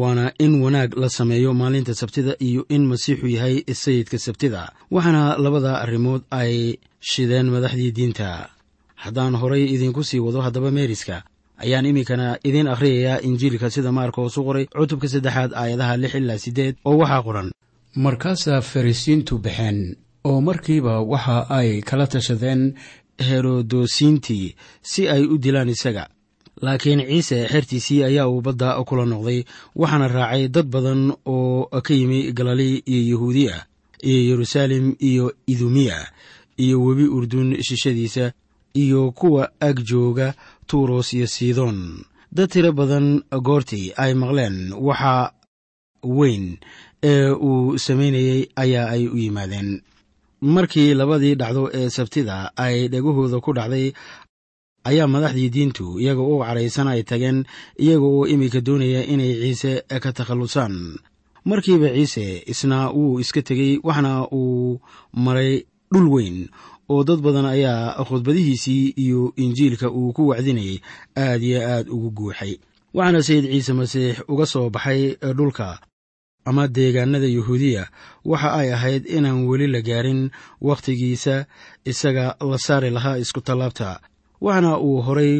waana 0.00 0.32
in 0.44 0.52
wanaag 0.62 0.90
la 1.02 1.08
sameeyo 1.08 1.54
maalinta 1.54 1.94
sabtida 1.94 2.32
iyo 2.48 2.62
in 2.68 2.82
masiixu 2.90 3.26
yahay 3.36 3.56
sayidka 3.82 4.18
sabtida 4.18 4.72
waxaana 4.90 5.38
labada 5.44 5.72
arrimood 5.84 6.22
ay 6.30 6.54
shideen 7.00 7.46
madaxdii 7.54 7.92
diinta. 7.92 8.48
Haddaan 8.94 9.34
horay 9.36 9.64
idinku 9.74 10.02
sii 10.04 10.18
wado 10.26 10.40
haddaba 10.40 10.70
meeriska 10.70 11.22
ayaan 11.64 11.86
iminkana 11.86 12.38
idiin 12.48 12.68
akhriyayaa 12.74 13.20
injiilka 13.28 13.70
sida 13.70 13.92
maarkos 13.92 14.36
u 14.38 14.44
qoray 14.44 14.66
cutubka 14.66 15.08
saddexaad 15.08 15.50
aayadaha 15.54 15.96
lix 16.02 16.14
ilaa 16.14 16.38
siddeed 16.44 16.74
oo 16.84 16.96
waxaa 16.98 17.22
qoran. 17.26 17.48
Markaasaa 18.04 18.60
farisiintu 18.60 19.38
baxeen 19.38 19.96
oo 20.24 20.40
markiiba 20.40 21.00
waxa 21.00 21.46
ay 21.58 21.80
kala 21.88 22.06
tashadeen 22.06 22.74
herodoosiintii 23.28 24.54
si 24.82 25.08
ay 25.08 25.22
u 25.24 25.38
dilaan 25.38 25.68
isaga 25.68 26.08
laakiin 26.64 27.00
ciise 27.10 27.38
xertiisii 27.52 28.00
ayaa 28.08 28.28
uu 28.32 28.40
badda 28.46 28.68
kula 28.88 29.04
noqday 29.12 29.40
waxaana 29.80 30.08
raacay 30.16 30.44
dad 30.54 30.66
badan 30.74 31.02
oo 31.34 31.68
ka 31.86 31.92
yimi 31.98 32.32
galali 32.38 32.70
iyo 32.92 33.02
yahuudiya 33.12 33.56
iyo 34.08 34.20
yeruusaalem 34.28 34.86
iyo 35.10 35.26
idumiya 35.52 35.98
iyo 36.64 36.76
webi 36.84 37.06
urdun 37.16 37.48
shishadiisa 37.66 38.32
iyo 38.82 39.10
kuwa 39.18 39.50
ag 39.60 39.76
jooga 39.90 40.34
tuuros 40.66 41.12
iyo 41.14 41.26
sidon. 41.26 41.78
Dad 42.32 42.50
tiro 42.50 42.72
badan 42.72 43.22
goortii 43.46 43.92
ay 43.96 44.12
maqleen 44.14 44.72
waxa 44.86 45.32
weyn 46.02 46.56
ee 47.02 47.30
uu 47.30 47.78
samaynayey 47.78 48.40
ayaa 48.56 48.88
ay 48.94 49.06
u 49.08 49.16
yimaadeen. 49.16 49.80
Markii 50.54 50.94
labadii 50.94 51.34
dhacdo 51.40 51.70
ee 51.78 51.88
sabtida 51.90 52.50
ay 52.56 52.88
dhegahooda 52.88 53.40
ku 53.40 53.52
dhacday 53.54 53.92
ayaa 54.88 55.06
madaxdii 55.14 55.50
diintu 55.54 55.86
iyaga 56.02 56.22
u 56.22 56.34
caraysan 56.44 56.88
ay 56.92 57.02
tageen 57.02 57.38
iyaga 57.84 58.06
oo 58.06 58.24
iminka 58.32 58.60
doonaya 58.66 59.00
inay 59.12 59.32
ciise 59.42 59.72
ka 60.02 60.10
takhallusaan 60.12 60.74
markiiba 61.48 61.88
ciise 61.96 62.26
isna 62.52 62.78
wuu 62.96 63.20
iska 63.22 63.42
tegey 63.48 63.72
waxna 63.86 64.12
uu 64.32 64.80
maray 65.24 65.52
dhul 65.92 66.08
weyn 66.14 66.38
oo 66.92 67.04
dad 67.08 67.20
badan 67.24 67.46
ayaa 67.54 68.04
khudbadihiisii 68.08 68.84
iyo 69.04 69.32
injiilka 69.36 69.86
uu 69.90 70.12
ku 70.16 70.22
wacdinayay 70.28 70.78
aad 71.16 71.42
iyo 71.42 71.58
aad 71.72 71.86
ugu 71.88 72.10
guuxay. 72.10 72.54
Waxaana 72.94 73.22
sayid 73.26 73.44
ciise 73.50 73.72
masiix 73.72 74.16
uga 74.28 74.46
soo 74.46 74.70
baxay 74.70 75.16
dhulka 75.36 75.80
ama 76.44 76.68
deegaanada 76.68 77.26
yuhuudiya 77.26 77.88
waxa 78.24 78.48
ay 78.60 78.68
ahayd 78.76 79.02
inaan 79.16 79.48
weli 79.48 79.66
la 79.66 79.80
gaarin 79.88 80.30
wakhtigiisa 80.60 81.46
isaga 81.84 82.36
la 82.50 82.58
saari 82.58 82.90
lahaa 82.90 83.18
isku 83.24 83.40
tallaabta 83.40 84.00
waxaana 84.44 84.72
uu 84.86 84.98
horay 85.06 85.34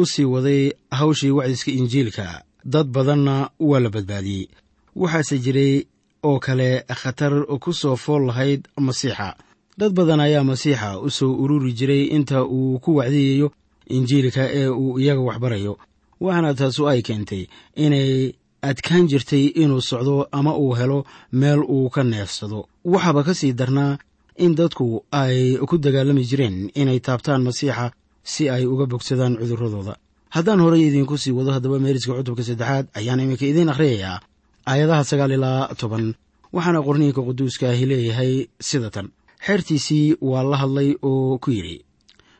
u 0.00 0.02
sii 0.12 0.24
waday 0.34 0.62
hawshii 0.98 1.30
wacdiska 1.38 1.70
injiilka. 1.80 2.26
Dad 2.72 2.86
badanna 2.94 3.50
waa 3.60 3.80
la 3.80 3.90
badbaadiyey. 3.94 4.48
Waxaase 4.96 5.38
jiray 5.44 5.74
oo 6.28 6.38
kale 6.38 6.84
khatar 7.00 7.32
ku 7.62 7.72
soo 7.72 7.96
fool 7.96 8.22
lahayd 8.26 8.60
masiixa. 8.86 9.28
Dad 9.78 9.92
badan 9.98 10.20
ayaa 10.20 10.44
masiixa 10.50 10.98
u 11.06 11.10
soo 11.10 11.32
ururi 11.42 11.72
jiray 11.78 12.04
inta 12.16 12.38
uu 12.44 12.78
ku 12.84 12.90
wacdiyayo 12.98 13.48
injiilka 13.96 14.42
ee 14.58 14.68
uu 14.68 14.98
iyaga 15.00 15.20
waxbarayo. 15.28 15.74
Waxaana 16.20 16.54
taasu 16.58 16.82
ay 16.88 17.00
keentay 17.06 17.42
inay 17.84 18.32
adkaan 18.62 19.06
jirtay 19.10 19.44
inuu 19.62 19.80
socdo 19.90 20.28
ama 20.32 20.52
uu 20.58 20.72
helo 20.78 21.04
meel 21.32 21.60
uu 21.74 21.88
ka 21.94 22.02
neefsado. 22.04 22.60
Waxaaba 22.84 23.20
ka 23.26 23.34
sii 23.34 23.52
darnaa 23.52 23.98
in 24.44 24.54
dadku 24.58 25.04
ay 25.12 25.56
ku 25.68 25.78
dagaalami 25.78 26.24
jireen 26.30 26.70
inay 26.74 26.98
taabtaan 27.06 27.42
masiixa 27.46 27.90
si 28.24 28.48
ay 28.50 28.64
uga 28.66 28.86
bogsadaan 28.86 29.36
cudurradooda. 29.40 29.94
Haddaan 30.34 30.60
horay 30.64 30.82
idiinku 30.88 31.18
sii 31.18 31.32
wado 31.36 31.50
haddaba 31.54 31.78
meeriska 31.78 32.12
cutubka 32.18 32.42
saddexaad 32.48 32.86
ayaan 32.98 33.20
iminka 33.20 33.46
idiin 33.46 33.68
akhriyayaa. 33.72 34.18
Aayadaha 34.66 35.04
sagaal 35.04 35.32
ilaa 35.36 35.74
toban. 35.80 36.14
Waxaana 36.52 36.80
qorniinka 36.86 37.20
quduuska 37.26 37.70
ahi 37.70 37.86
leeyahay 37.86 38.32
sida 38.60 38.90
tan. 38.90 39.08
Xeertiisii 39.46 40.16
waa 40.20 40.42
la 40.42 40.56
hadlay 40.62 40.90
oo 41.02 41.38
ku 41.38 41.50
yidhi 41.50 41.84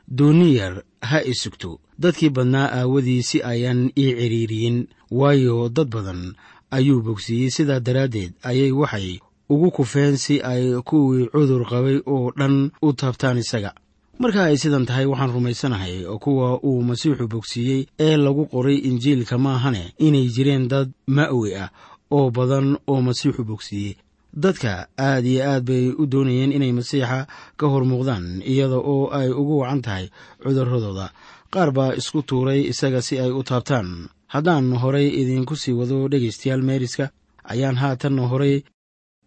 dooniyar 0.09 0.83
ha 1.03 1.19
i 1.23 1.35
sugto. 1.35 1.79
Dadkii 1.99 2.31
badnaa 2.31 2.69
aawadii 2.81 3.23
si 3.23 3.43
ayaan 3.43 3.91
ii 3.99 4.12
cidhiiriyin 4.19 4.87
waayo 5.11 5.69
dad 5.69 5.88
badan 5.88 6.35
ayuu 6.71 7.03
bogsiiyey. 7.03 7.50
Sidaa 7.50 7.81
daraaddeed 7.81 8.33
ayay 8.43 8.73
waxay 8.73 9.19
ugu 9.49 9.71
kufeen 9.71 10.17
si 10.17 10.41
ay 10.43 10.81
kuwii 10.85 11.29
cudur 11.33 11.62
qabay 11.71 12.00
oo 12.07 12.33
dhan 12.38 12.71
u 12.83 12.93
taabtaan 12.93 13.38
isaga 13.38 13.73
marka 14.18 14.44
ay 14.49 14.56
sidan 14.62 14.87
tahay 14.88 15.06
waxaan 15.11 15.33
rumaysanahay 15.37 15.94
kuwa 16.25 16.49
uu 16.62 16.83
masiixu 16.88 17.26
bogsiiyey 17.28 17.87
ee 17.99 18.16
lagu 18.16 18.47
qoray 18.52 18.76
injiilka 18.88 19.38
maahane 19.38 19.83
inay 20.06 20.26
jireen 20.35 20.68
dad 20.68 20.88
ma'wi 21.06 21.50
ah 21.64 21.68
oo 22.11 22.30
badan 22.30 22.76
oo 22.87 23.00
masiixu 23.09 23.42
bogsiiyey. 23.44 23.97
Dadka 24.35 24.88
aad 24.99 25.26
iyo 25.26 25.42
aad 25.50 25.64
bay 25.66 25.85
u 25.99 26.06
doonayeen 26.06 26.52
inay 26.52 26.73
masiixa 26.73 27.26
ka 27.59 27.66
hor 27.73 27.85
muuqdaan 27.85 28.42
iyada 28.42 28.78
oo 28.78 29.11
ay 29.18 29.28
ugu 29.30 29.59
wacan 29.62 29.83
tahay 29.83 30.06
cudurradooda. 30.42 31.06
Qaar 31.52 31.71
baa 31.76 31.94
isku 31.94 32.23
tuuray 32.23 32.61
isaga 32.73 33.02
si 33.02 33.18
ay 33.18 33.30
u 33.30 33.42
taabtaan. 33.42 34.09
Haddaan 34.26 34.73
horay 34.83 35.06
idiinku 35.21 35.54
sii 35.56 35.73
wado 35.78 36.09
dhegaystayaal 36.09 36.62
meeriska 36.62 37.11
ayaan 37.44 37.76
haatanna 37.83 38.26
horay 38.33 38.62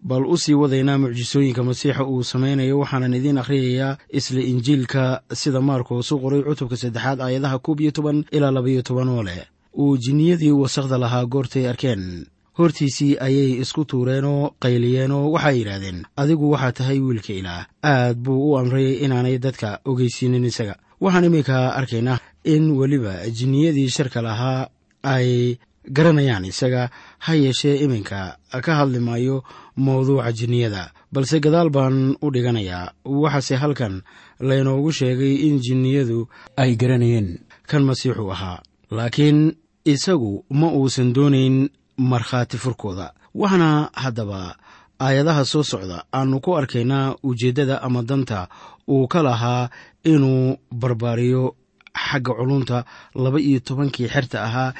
bal 0.01 0.25
u 0.25 0.37
sii 0.37 0.53
wadaynaa 0.53 0.97
mucjisooyinka 0.97 1.63
masiixa 1.63 2.05
uu 2.05 2.23
samaynayo 2.23 2.79
waxaanan 2.79 3.13
idiin 3.13 3.37
akhriyayaa 3.37 3.97
isla 4.09 4.41
injiilka 4.41 5.21
sida 5.33 5.61
maarkos 5.61 6.11
u 6.11 6.19
qoray 6.19 6.41
cutubka 6.43 6.77
saddexaad 6.77 7.19
aayadaha 7.21 7.59
koob 7.59 7.79
iyo 7.81 7.91
toban 7.91 8.25
ilaa 8.31 8.51
labaiyo 8.51 8.81
toban 8.81 9.09
oo 9.09 9.23
leh. 9.23 9.45
Uu 9.77 9.97
jinniyadii 9.97 10.51
wasakhda 10.51 10.97
lahaa 10.97 11.25
goortay 11.25 11.67
arkeen. 11.69 12.25
Hortiisii 12.57 13.17
ayay 13.19 13.51
isku 13.61 13.85
tuureenoo 13.85 14.49
qayliyeenoo 14.59 15.31
waxay 15.31 15.57
yidhaahdeen 15.59 16.05
adigu 16.17 16.51
waxaa 16.51 16.71
tahay 16.71 16.99
wiilka 16.99 17.33
ilaah 17.33 17.65
aad 17.83 18.17
buu 18.17 18.51
u 18.51 18.57
amray 18.57 18.93
inaanay 19.05 19.37
dadka 19.37 19.79
ogeysiinin 19.85 20.45
isaga. 20.45 20.75
Waxaan 21.01 21.25
iminka 21.25 21.73
arkaynaa 21.79 22.19
in 22.43 22.71
weliba 22.71 23.13
jinniyadii 23.29 23.89
sharka 23.89 24.21
lahaa 24.21 24.67
ay 25.03 25.55
garanayaan 25.93 26.45
isaga 26.45 26.89
ha 27.19 27.33
yeeshee 27.35 27.75
iminka 27.85 28.37
ka 28.65 28.75
hadli 28.75 28.99
maayo 28.99 29.43
mawduuca 29.77 30.31
jinniyada 30.37 30.91
balse 31.13 31.39
gadaal 31.39 31.69
baan 31.69 32.15
u 32.21 32.27
dhiganayaa. 32.33 32.91
Waxaase 33.05 33.55
halkan 33.61 34.01
laynoogu 34.39 34.91
sheegay 34.91 35.35
in 35.47 35.59
jinniyadu 35.65 36.27
ay 36.57 36.75
garanayeen. 36.75 37.39
Kan 37.69 37.83
masiixu 37.87 38.31
ahaa. 38.31 38.59
Laakiin 38.91 39.39
isagu 39.85 40.45
ma 40.49 40.67
uusan 40.73 41.13
doonayn 41.15 41.69
markhaati 41.97 42.57
furkooda. 42.57 43.13
Waxaana 43.35 43.89
haddaba 43.93 44.55
aayadaha 44.99 45.45
soo 45.45 45.63
socda 45.63 46.03
aannu 46.13 46.39
ku 46.41 46.55
arkaynaa 46.57 47.15
ujeeddada 47.23 47.81
ama 47.85 48.01
danta 48.09 48.47
uu 48.89 49.07
ka 49.07 49.21
lahaa 49.23 49.69
inuu 50.03 50.57
barbaariyo 50.73 51.55
xagga 51.93 52.33
culunta 52.33 52.85
laba 53.15 53.39
iyo 53.39 53.59
tobankii 53.59 54.07
xerta 54.13 54.37
ahaa 54.47 54.73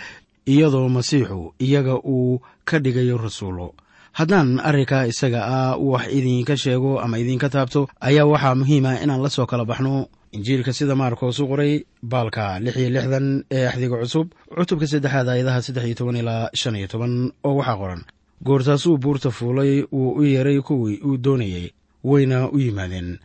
iyadoo 0.48 0.90
masiixu 0.90 1.54
iyaga 1.60 1.96
uu 2.14 2.42
ka 2.66 2.80
dhigayo 2.80 3.18
rasuullo 3.18 3.74
haddaan 4.18 4.50
arrinkaa 4.70 5.06
isaga 5.12 5.42
ah 5.58 5.78
wax 5.90 6.06
idinka 6.18 6.56
sheego 6.64 6.92
ama 7.04 7.16
idinka 7.22 7.48
taabto 7.54 7.82
ayaa 8.08 8.26
waxaa 8.34 8.56
muhiima 8.60 8.92
inaan 9.04 9.22
la 9.26 9.30
soo 9.36 9.46
kala 9.52 9.66
baxno 9.66 9.94
injiilka 10.36 10.72
sida 10.78 10.96
maarkoos 11.02 11.40
u 11.40 11.46
qoray 11.52 11.74
baalka 12.12 12.44
lix 12.64 12.76
iyo 12.82 12.90
lixdan 12.96 13.28
ee 13.56 13.66
axdiga 13.70 13.98
cusub 14.02 14.28
cutubka 14.58 14.86
saddexaad 14.92 15.28
aayadaha 15.30 15.62
saddex 15.66 15.86
iyo 15.88 15.96
toban 16.00 16.16
ilaa 16.22 16.50
shan 16.60 16.76
iyo 16.80 16.88
toban 16.94 17.14
oo 17.48 17.56
waxaa 17.60 17.78
qoran. 17.82 18.02
Goortaasuu 18.46 18.98
buurta 19.04 19.30
fuulay 19.38 19.74
wuu 19.92 20.12
u 20.20 20.24
yeeray 20.24 20.60
kuwii 20.68 21.00
uu 21.08 21.18
doonayey 21.18 21.66
wayna 22.04 22.50
u 22.50 22.58
yimaadeen. 22.60 23.18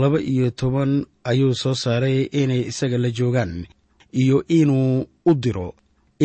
Laba 0.00 0.18
iyo 0.20 0.50
toban 0.50 1.04
ayuu 1.24 1.54
soo 1.54 1.74
saaray 1.74 2.18
inay 2.32 2.60
isaga 2.70 2.98
la 2.98 3.10
joogaan 3.10 3.66
iyo 4.22 4.44
inuu 4.48 5.06
u 5.26 5.34
diro 5.34 5.68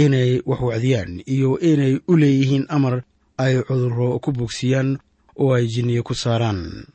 inay 0.04 0.42
wax 0.46 0.62
wacdiyaan 0.62 1.12
iyo 1.26 1.60
inay 1.60 1.94
u 2.08 2.18
leeyihiin 2.22 2.66
amar 2.76 3.04
ay 3.38 3.54
cudurro 3.68 4.20
ku 4.24 4.32
bogsiyaan 4.32 4.98
oo 5.42 5.54
ay 5.58 5.66
jinniye 5.68 6.02
ku 6.02 6.14
saaraan. 6.14 6.86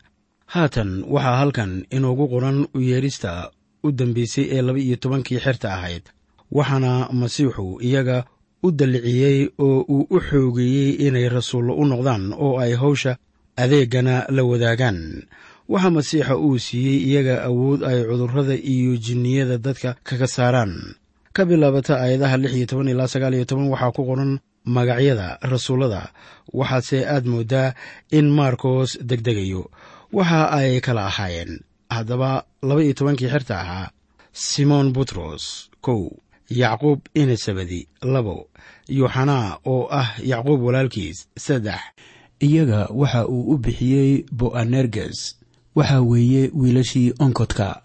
Haatan 0.52 1.04
waxaa 1.06 1.36
halkan 1.40 1.72
inoogu 1.96 2.24
qoran 2.32 2.58
u 2.74 2.78
yeedhista 2.80 3.50
u 3.84 3.92
dambaysay 3.92 4.44
ee 4.54 4.62
laba 4.62 4.78
iyo 4.78 4.96
tobankii 4.96 5.38
xerta 5.44 5.68
ahayd 5.76 6.02
waxaana 6.56 7.08
masiixu 7.20 7.78
iyaga 7.88 8.24
u 8.62 8.68
dalliciyey 8.78 9.38
oo 9.58 9.80
uu 9.94 10.06
u 10.10 10.16
xoogeeyey 10.28 10.90
inay 11.06 11.28
rasuullo 11.28 11.72
u 11.80 11.84
noqdaan 11.90 12.24
oo 12.44 12.58
ay 12.58 12.72
hawsha 12.82 13.12
adeegana 13.56 14.26
la 14.34 14.42
wadaagaan. 14.50 14.98
Waxaa 15.68 15.90
masiixa 15.96 16.34
uu 16.36 16.58
siiyey 16.58 16.98
iyaga 17.08 17.34
awood 17.48 17.80
ay 17.90 17.98
cudurrada 18.08 18.54
iyo 18.72 18.96
jinniyada 19.04 19.56
dadka 19.58 19.90
kaga 20.08 20.26
saaraan. 20.26 20.72
Ka 21.32 21.44
bilaabata 21.46 21.94
aayadaha 22.02 22.36
lix 22.42 22.52
iyo 22.58 22.66
toban 22.66 22.88
ilaa 22.92 23.06
sagaal 23.12 23.34
iyo 23.34 23.44
toban 23.46 23.68
waxaa 23.70 23.92
ku 23.96 24.02
qoran 24.08 24.32
magacyada 24.64 25.38
rasuullada 25.42 26.12
waxaase 26.52 27.06
aad 27.06 27.24
mooddaa 27.26 27.74
in 28.10 28.26
maarkos 28.30 28.98
degdegayo. 29.08 29.70
Waxa 30.12 30.50
ay 30.58 30.80
kala 30.80 31.06
ahaayeen. 31.06 31.60
Haddaba 31.90 32.44
laba 32.62 32.82
iyo 32.84 32.94
tobankii 32.94 33.28
xerta 33.28 33.60
ahaa 33.60 33.90
simoon 34.32 34.92
butros 34.92 35.70
kow. 35.80 36.10
Yacquub 36.50 37.00
inesabadi 37.14 37.88
labo. 38.02 38.48
Yuuxanaa 38.88 39.58
oo 39.66 39.86
ah 39.90 40.08
yacquub 40.22 40.62
walaalkiis 40.62 41.28
saddex. 41.38 41.80
Iyaga 42.40 42.88
waxa 42.90 43.26
uu 43.28 43.52
u 43.54 43.58
bixiyey 43.58 44.24
bo'anerges 44.32 45.36
waxa 45.76 46.00
weeye 46.00 46.50
wiilashii 46.54 47.12
onkodka. 47.18 47.82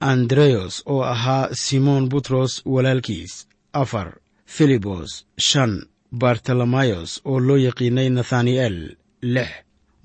Andreyos 0.00 0.82
oo 0.86 1.02
ahaa 1.02 1.54
simoon 1.54 2.08
butros 2.08 2.62
walaalkiis 2.66 3.46
afar. 3.72 4.08
Filibos 4.46 5.24
shan 5.38 5.86
bartolomayos 6.12 7.20
oo 7.24 7.40
loo 7.40 7.56
yaqiinay 7.56 8.08
nathaniel. 8.10 8.96
Lix. 9.22 9.50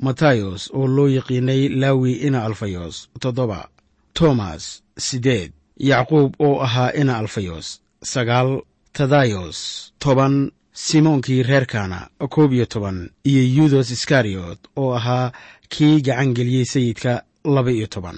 Matayos 0.02 0.70
oo 0.74 0.88
loo 0.88 1.08
yaqiinay 1.08 1.70
lawi 1.70 2.14
ina 2.28 2.46
alfayos. 2.46 3.10
Toddoba. 3.20 3.70
Tomas 4.14 4.64
siddeed 4.98 5.52
yacquub 5.90 6.36
oo 6.40 6.62
ahaa 6.62 6.92
ina 7.02 7.18
alfayos. 7.18 7.82
Sagaal. 8.02 8.62
Tadayos 8.94 9.58
toban. 10.00 10.52
Simoonkii 10.74 11.44
reerkana 11.44 12.10
koob 12.30 12.54
iyo 12.54 12.66
toban. 12.66 13.10
Iyo 13.24 13.44
yudas 13.56 13.92
iskariyot 13.92 14.60
oo 14.76 14.94
ahaa 14.94 15.32
kii 15.70 16.02
gacan 16.02 16.34
geliyey 16.34 16.66
sayidka 16.66 17.24
laba 17.46 17.72
iyo 17.72 17.88
toban. 17.88 18.18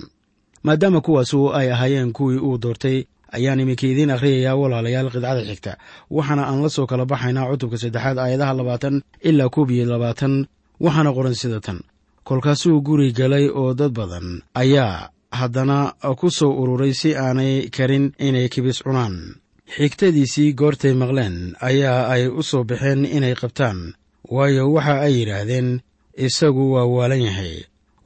Maadaama 0.64 1.02
kuwaasu 1.02 1.54
ay 1.54 1.72
ahaayeen 1.72 2.12
kuwii 2.14 2.38
uu 2.40 2.58
doortay 2.58 3.04
ayaan 3.38 3.60
iminka 3.64 3.86
idiin 3.92 4.12
akhriyayaa 4.16 4.56
walaalayaal 4.62 5.10
qidcada 5.14 5.42
xigta. 5.50 5.72
Waxaana 6.16 6.44
aan 6.50 6.60
la 6.64 6.70
soo 6.76 6.86
kala 6.90 7.06
baxaynaa 7.12 7.50
cutubka 7.52 7.78
saddexaad 7.84 8.18
aayadaha 8.24 8.54
labaatan 8.60 8.96
ilaa 9.30 9.50
koob 9.56 9.70
iyo 9.76 9.86
labaatan 9.94 10.34
waxaana 10.86 11.12
qoran 11.18 11.36
sida 11.42 11.60
tan. 11.66 11.80
Kolkaasuu 12.28 12.82
guri 12.82 13.12
galay 13.20 13.46
oo 13.60 13.74
dad 13.80 13.92
badan. 13.98 14.28
Ayaa 14.62 15.10
haddana 15.40 15.78
ku 16.20 16.28
soo 16.38 16.52
ururay 16.62 16.94
si 16.94 17.10
aanay 17.16 17.70
karin 17.76 18.06
inay 18.28 18.48
kibis 18.54 18.80
cunaan. 18.86 19.16
Xigtadiisii 19.76 20.54
goortay 20.60 20.94
maqleen 21.02 21.36
ayaa 21.70 22.02
ay 22.14 22.24
u 22.28 22.42
soo 22.50 22.64
baxeen 22.70 23.06
inay 23.18 23.36
qabtaan. 23.42 23.80
Waayo 24.36 24.64
waxa 24.76 24.96
ay 25.06 25.14
yidhaahdeen 25.20 25.70
isagu 26.26 26.64
waa 26.74 26.86
waalan 26.96 27.22
yahay. 27.28 27.56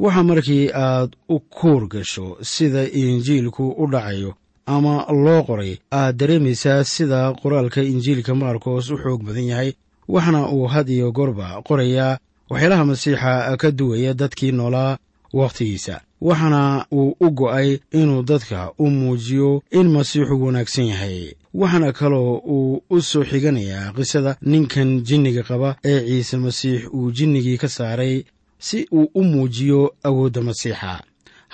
Waxa 0.03 0.23
markii 0.29 0.65
aad 0.73 1.11
u 1.29 1.39
kuur 1.39 1.87
gasho 1.93 2.37
sida 2.53 2.83
injiilku 3.01 3.65
u 3.81 3.85
dhacayo 3.93 4.31
ama 4.75 4.93
loo 5.25 5.41
qoray. 5.47 5.73
Aad 5.91 6.15
dareemaysaa 6.19 6.83
sida 6.83 7.19
qoraalka 7.41 7.81
injiilka 7.91 8.35
maarkos 8.41 8.85
u 8.93 8.97
xoog 9.03 9.21
badan 9.27 9.47
yahay 9.51 9.71
waxna 10.13 10.39
uu 10.55 10.67
had 10.73 10.87
iyo 10.95 11.11
goorba 11.17 11.61
qorayaa 11.67 12.17
waxyaalaha 12.49 12.85
masiixa 12.85 13.57
ka 13.61 13.71
duwaya 13.71 14.13
dadkii 14.13 14.51
noolaa 14.51 14.97
wakhtigiisa 15.33 16.01
waxaana 16.21 16.85
uu 16.91 17.15
u 17.25 17.29
go'ay 17.39 17.69
inuu 17.91 18.23
dadka 18.23 18.71
u 18.79 18.89
muujiyo 18.89 19.61
in 19.71 19.87
masiixu 19.95 20.43
wanaagsan 20.43 20.85
yahay. 20.87 21.33
Waxaana 21.53 21.91
kaloo 21.99 22.41
uu 22.55 22.81
u 22.89 23.01
soo 23.01 23.23
xiganayaa 23.23 23.93
qisada 23.95 24.35
ninkan 24.41 25.01
jinniga 25.07 25.43
qaba 25.49 25.75
ee 25.85 25.99
ciise 26.07 26.37
masiix 26.37 26.81
uu 26.93 27.11
jinnigii 27.11 27.57
ka 27.57 27.67
saaray 27.67 28.23
si 28.59 28.87
uu 28.91 29.07
u 29.15 29.23
muujiyo 29.23 29.93
awoodda 30.03 30.41
masiixa 30.41 31.01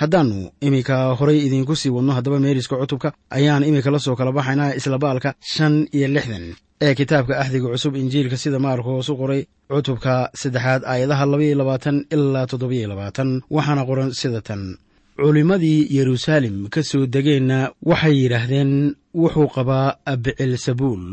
haddaannu 0.01 0.39
iminka 0.67 0.95
horay 1.19 1.37
idiinku 1.47 1.75
sii 1.81 1.89
wadno 1.95 2.11
haddaba 2.17 2.39
meeriska 2.39 2.75
cutubka 2.81 3.09
ayaan 3.37 3.63
iminka 3.69 3.89
la 3.91 3.99
soo 4.05 4.15
kala 4.19 4.31
baxaynaa 4.37 4.75
isla 4.79 4.97
baalka 5.03 5.29
shan 5.53 5.87
iyo 5.97 6.07
lixdan 6.15 6.45
ee 6.85 6.93
kitaabka 6.99 7.33
axdiga 7.41 7.67
cusub 7.73 7.93
injiilka 8.01 8.37
sida 8.43 8.59
maarkoos 8.65 9.09
u 9.09 9.15
qoray 9.21 9.41
cutubka 9.71 10.13
saddexaad 10.41 10.81
aayadaha 10.91 11.25
labaiyo 11.31 11.55
labaatan 11.61 11.97
ilaa 12.15 12.45
toddobiyo 12.51 12.87
labaatan 12.91 13.29
waxaana 13.55 13.83
qoran 13.89 14.11
sida 14.21 14.41
tan. 14.47 14.63
Culimmadii 15.21 15.87
yeruusaalem 15.95 16.57
ka 16.73 16.81
soo 16.83 17.05
degeenna 17.13 17.59
waxay 17.89 18.15
yidhaahdeen 18.21 18.71
wuxuu 19.21 19.47
qabaa 19.55 19.87
bicilsabuul 20.23 21.03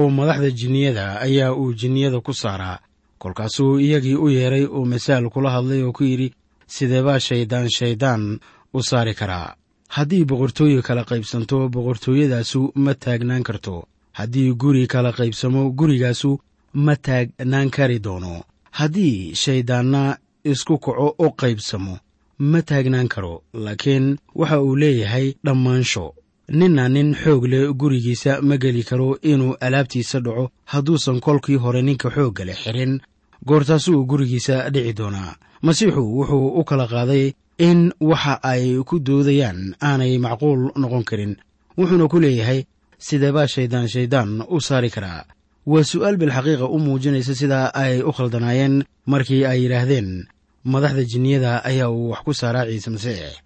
oo 0.00 0.08
madaxda 0.18 0.50
jinniyada 0.50 1.04
ayaa 1.26 1.54
uu 1.60 1.72
jinniyada 1.80 2.18
ku 2.20 2.32
saaraa. 2.34 2.78
Kolkaasuu 3.22 3.78
iyagii 3.78 4.16
u 4.24 4.26
yeedhay 4.28 4.64
oo 4.66 4.84
masaal 4.84 5.30
kula 5.30 5.50
hadlay 5.54 5.82
oo 5.86 5.92
ku 5.92 6.02
yidhi 6.04 6.28
sideebaa 6.66 7.18
shayddaan 7.20 7.68
shayddaan 7.76 8.38
u 8.74 8.82
saari 8.82 9.14
karaa? 9.14 9.54
Haddii 9.88 10.24
boqortooye 10.24 10.82
kala 10.82 11.04
qaybsanto 11.04 11.68
boqortooyadaasu 11.68 12.72
ma 12.74 12.94
taagnaan 12.94 13.42
karto. 13.42 13.84
Haddii 14.12 14.52
guri 14.54 14.86
kala 14.86 15.12
qaybsamo 15.12 15.70
gurigaasu 15.78 16.38
ma 16.74 16.96
taagnaan 16.96 17.70
kari 17.70 17.98
doono. 18.04 18.42
Haddii 18.70 19.34
shayddaanna 19.34 20.16
isku 20.44 20.78
kaco 20.78 21.14
oo 21.18 21.30
qaybsamo 21.40 21.98
ma 22.38 22.62
taagnaan 22.62 23.08
karo. 23.08 23.42
Laakiin 23.54 24.16
waxa 24.34 24.60
uu 24.62 24.76
leeyahay 24.76 25.34
dhammaansho 25.44 26.14
ninna 26.48 26.88
nin 26.88 27.14
xoog 27.14 27.44
leh 27.52 27.70
gurigiisa 27.80 28.42
ma 28.42 28.56
geli 28.56 28.82
karo 28.84 29.18
inuu 29.22 29.56
alaabtiisa 29.60 30.20
dhaco. 30.20 30.50
Hadduusan 30.64 31.20
kolkii 31.20 31.56
hore 31.56 31.82
ninka 31.82 32.10
xoogga 32.10 32.44
leh 32.44 32.56
xirin 32.62 33.00
goortaasuu 33.46 34.04
gurigiisa 34.06 34.70
dhici 34.70 34.92
doonaa. 34.98 35.36
Masiixu 35.62 36.02
wuxuu 36.18 36.48
u 36.60 36.64
kala 36.64 36.86
qaaday 36.86 37.32
in 37.58 37.92
waxa 38.00 38.34
ay 38.42 38.64
ku 38.88 38.98
doodayaan 39.00 39.74
aanay 39.82 40.18
macquul 40.18 40.72
noqon 40.76 41.04
karin. 41.04 41.36
Wuxuuna 41.78 42.08
ku 42.08 42.20
leeyahay 42.20 42.64
sideebaa 42.98 43.46
shayddaan 43.46 43.88
shayddaan 43.88 44.44
u 44.48 44.60
saari 44.60 44.90
karaa? 44.90 45.24
Waa 45.66 45.84
su'aal 45.84 46.16
bilxaqiiqa 46.20 46.66
u 46.68 46.78
muujinaysa 46.78 47.34
sida 47.34 47.60
ay 47.74 48.02
u 48.02 48.12
khaldanaayeen 48.12 48.84
markii 49.06 49.44
ay 49.44 49.62
yidhaahdeen 49.64 50.26
madaxda 50.64 51.04
jinniyada 51.04 51.64
ayaa 51.64 51.88
uu 51.90 52.10
wax 52.10 52.20
ku 52.24 52.32
saaraa 52.34 52.66
ciise 52.68 52.90
masiix. 52.90 53.40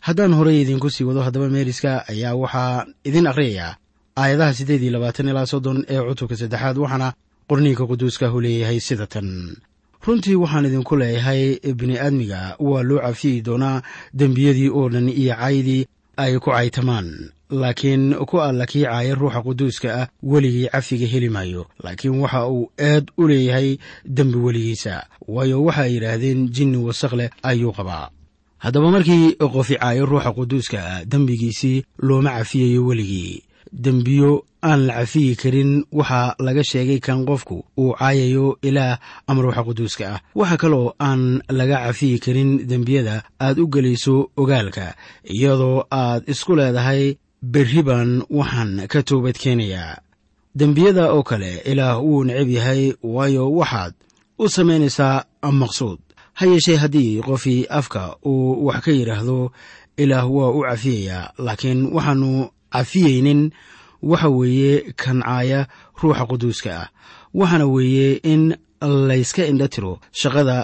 Haddaan 0.00 0.32
horey 0.36 0.60
idinku 0.62 0.90
sii 0.90 1.04
wado 1.08 1.20
haddaba 1.24 1.48
meeriska 1.48 2.04
ayaa 2.08 2.34
waxaa 2.36 2.84
idin 3.04 3.26
akhriyayaa 3.26 3.76
aayadaha 4.16 4.52
siddeed 4.54 4.82
iyo 4.82 4.92
labaatan 4.92 5.28
ilaa 5.28 5.46
soddon 5.46 5.84
ee 5.88 6.00
cutubka 6.08 6.36
saddexaad 6.36 6.76
waxaana 6.78 7.08
qorniinka 7.48 7.86
quduuskaahu 7.86 8.40
leeyahay 8.40 8.80
sida 8.80 9.06
tan. 9.06 9.56
Runtii 10.06 10.36
waxaan 10.36 10.66
idinku 10.68 10.96
leeyahay 10.96 11.42
bini'aadmiga 11.78 12.56
waa 12.60 12.82
loo 12.82 13.00
cafiyi 13.00 13.42
doonaa 13.42 13.82
dembiyadii 14.14 14.68
oo 14.68 14.88
dhan 14.88 15.08
iyo 15.08 15.34
caydii 15.34 15.86
ay 16.16 16.38
ku 16.38 16.50
caytamaan. 16.50 17.30
Laakiin 17.50 18.14
ku 18.26 18.40
alla 18.40 18.66
kii 18.66 18.84
caaya 18.84 19.14
ruuxa 19.14 19.42
quduuska 19.42 19.88
ah 20.02 20.08
weligii 20.22 20.68
cafiga 20.72 21.06
heli 21.06 21.28
maayo. 21.28 21.66
Laakiin 21.84 22.20
waxa 22.20 22.48
uu 22.48 22.70
aad 22.80 23.10
u 23.18 23.28
leeyahay 23.28 23.76
dembi 24.04 24.38
weligiisa 24.38 25.06
waayo 25.28 25.62
waxa 25.64 25.82
ay 25.82 25.92
yidhaahdeen 25.94 26.48
jinni 26.48 26.76
wasaq 26.76 27.12
leh 27.12 27.30
ayuu 27.42 27.72
qabaa. 27.72 28.10
Haddaba 28.58 28.90
markii 28.90 29.36
qofi 29.36 29.76
caayo 29.76 30.06
ruuxa 30.06 30.32
quduuska 30.32 30.78
ah 30.84 31.04
dembigiisii 31.04 31.84
looma 31.98 32.30
cafiyayo 32.38 32.86
weligii 32.86 33.42
dembiyo 33.74 34.44
aan 34.62 34.86
la 34.86 34.94
cafiyi 35.02 35.36
karin 35.36 35.84
waxaa 35.92 36.34
laga 36.38 36.62
sheegay 36.64 37.00
kan 37.00 37.26
qofku 37.26 37.64
uu 37.78 37.92
caayayo 37.98 38.58
ilaah 38.62 38.98
ama 39.26 39.42
ruuxa 39.42 39.66
quduuska 39.66 40.04
ah. 40.14 40.20
Waxa 40.34 40.56
kaloo 40.56 40.94
aan 41.00 41.42
laga 41.50 41.76
cafiyi 41.84 42.18
karin 42.24 42.66
dembiyada 42.70 43.22
aad 43.40 43.58
u 43.58 43.66
gelayso 43.66 44.30
ogaalka 44.36 44.94
iyadoo 45.34 45.84
aad 45.90 46.22
isku 46.32 46.56
leedahay 46.56 47.18
berri 47.42 47.82
baan 47.82 48.22
waxaan 48.30 48.86
ka 48.88 49.02
toobad 49.02 49.36
keenayaa. 49.42 49.98
Dembiyada 50.54 51.12
oo 51.12 51.22
kale 51.22 51.62
ilaah 51.66 51.98
wuu 51.98 52.24
necab 52.24 52.48
yahay 52.48 52.82
waayo 53.02 53.50
waxaad 53.58 53.94
u 54.38 54.48
samaynaysaa 54.48 55.24
maqsuud. 55.50 55.98
Ha 56.38 56.46
yeeshee 56.46 56.76
haddii 56.76 57.20
qofii 57.26 57.66
afka 57.68 58.16
uu 58.26 58.66
wax 58.66 58.80
ka 58.84 58.90
yidhaahdo 58.90 59.52
ilaah 59.96 60.26
waa 60.30 60.50
u 60.50 60.62
cafiyayaa 60.62 61.32
laakiin 61.38 61.90
waxaannu 61.94 62.53
cafiyeynin 62.74 63.50
waxa 64.10 64.28
weeye 64.38 64.74
kancaaya 65.02 65.60
ruuxa 66.00 66.24
quduuska 66.30 66.70
ah. 66.82 66.88
Waxaana 67.38 67.66
weeye 67.74 68.20
in 68.32 68.42
layska 69.08 69.42
indha 69.50 69.68
tiro 69.74 69.92
shaqada 70.20 70.56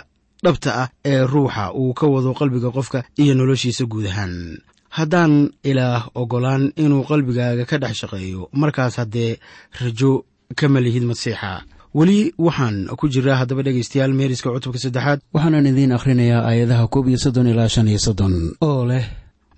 dhabta 0.44 0.70
ah 0.82 0.88
ee 1.04 1.22
ruuxa 1.32 1.64
uu 1.80 1.92
ka 1.98 2.06
wado 2.06 2.30
qalbiga 2.40 2.70
qofka 2.76 2.98
iyo 3.22 3.34
noloshiisa 3.34 3.84
guud 3.92 4.06
ahaan. 4.06 4.58
Haddaan 4.96 5.32
ilaah 5.70 6.02
oggolaan 6.20 6.72
inuu 6.76 7.02
qalbigaaga 7.10 7.64
ka 7.70 7.76
dhex 7.82 7.94
shaqeeyo 8.02 8.48
markaas 8.52 8.96
haddee 9.00 9.38
rajo 9.80 10.24
kama 10.58 10.80
lihid 10.80 11.04
masiixa. 11.10 11.62
Weli 11.94 12.34
waxaan 12.38 12.86
ku 12.98 13.08
jiraa 13.08 13.36
haddaba 13.40 13.62
dhegaystayaal 13.66 14.12
meeriska 14.18 14.50
cutubka 14.54 14.78
saddexaad 14.78 15.18
waxaanan 15.34 15.66
idiin 15.70 15.92
akhrinayaa 15.96 16.42
aayadaha 16.48 16.86
koob 16.92 17.08
iyo 17.08 17.18
soddon 17.18 17.46
ilaa 17.52 17.68
shan 17.74 17.88
iyo 17.88 17.98
soddon 18.06 18.34
oo 18.60 18.82
leh 18.90 19.04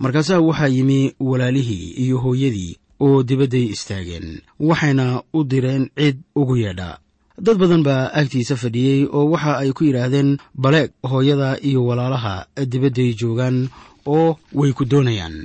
markaasaa 0.02 0.40
waxaa 0.48 0.66
yimi 0.76 1.00
walaalihii 1.20 1.86
iyo 2.04 2.18
hooyadii 2.24 2.76
oo 3.00 3.22
dibadday 3.28 3.64
istaageen 3.74 4.40
waxayna 4.68 5.22
u 5.32 5.44
direen 5.44 5.84
cid 5.98 6.16
ugu 6.40 6.56
yeedha. 6.56 6.98
Dad 7.44 7.56
badan 7.58 7.82
baa 7.82 8.10
agtiisa 8.20 8.56
fadhiyey 8.56 9.00
oo 9.12 9.24
waxa 9.32 9.58
ay 9.62 9.70
ku 9.72 9.84
yidhaahdeen 9.84 10.30
baleeg 10.54 10.90
hooyada 11.10 11.58
iyo 11.68 11.86
walaalaha 11.86 12.46
dibadday 12.72 13.14
joogaan 13.20 13.68
oo 14.06 14.38
way 14.58 14.72
ku 14.72 14.84
doonayaan. 14.84 15.36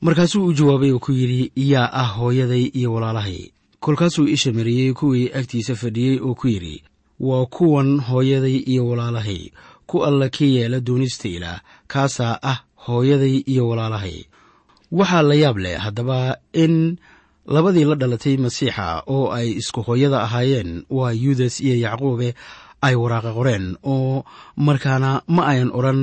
Markaasuu 0.00 0.44
u 0.46 0.52
jawaabay 0.52 0.92
oo 0.92 0.98
ku 0.98 1.12
yidhi 1.12 1.52
yaa 1.56 1.90
ah 1.92 2.10
hooyaday 2.18 2.64
iyo 2.78 2.92
walaalahay. 2.92 3.40
Kolkaasuu 3.80 4.28
isha 4.28 4.52
mariyey 4.52 4.92
kuwii 4.92 5.30
agtiisa 5.38 5.74
fadhiyey 5.76 6.20
oo 6.20 6.34
ku 6.34 6.48
yidhi 6.48 6.82
waa 7.20 7.46
kuwan 7.46 8.00
hooyaday 8.00 8.56
iyo 8.56 8.88
walaalahay 8.88 9.50
ku 9.86 10.04
alla 10.04 10.28
ka 10.28 10.44
yeela 10.44 10.80
doonista 10.80 11.28
ilaah 11.28 11.60
kaasaa 11.86 12.38
ah 12.42 12.58
hooyaday 12.86 13.36
iyo 13.52 13.68
walaalahay. 13.68 14.24
Waxaa 14.98 15.22
la 15.28 15.34
yaab 15.34 15.56
leh 15.64 15.76
haddaba 15.84 16.18
in 16.52 16.74
labadii 17.54 17.84
la 17.90 17.94
dhalatay 18.00 18.36
masiixa 18.44 19.02
oo 19.14 19.30
ay 19.38 19.48
isku 19.60 19.80
hooyada 19.86 20.18
ahaayeen 20.26 20.70
waa 20.90 21.12
yudas 21.24 21.60
iyo 21.66 21.74
yacquube 21.86 22.28
ay 22.86 22.94
waraaqa 23.02 23.30
qoreen 23.38 23.66
oo 23.94 24.22
markaana 24.66 25.10
ma 25.34 25.42
ayan 25.52 25.70
odhan 25.78 26.00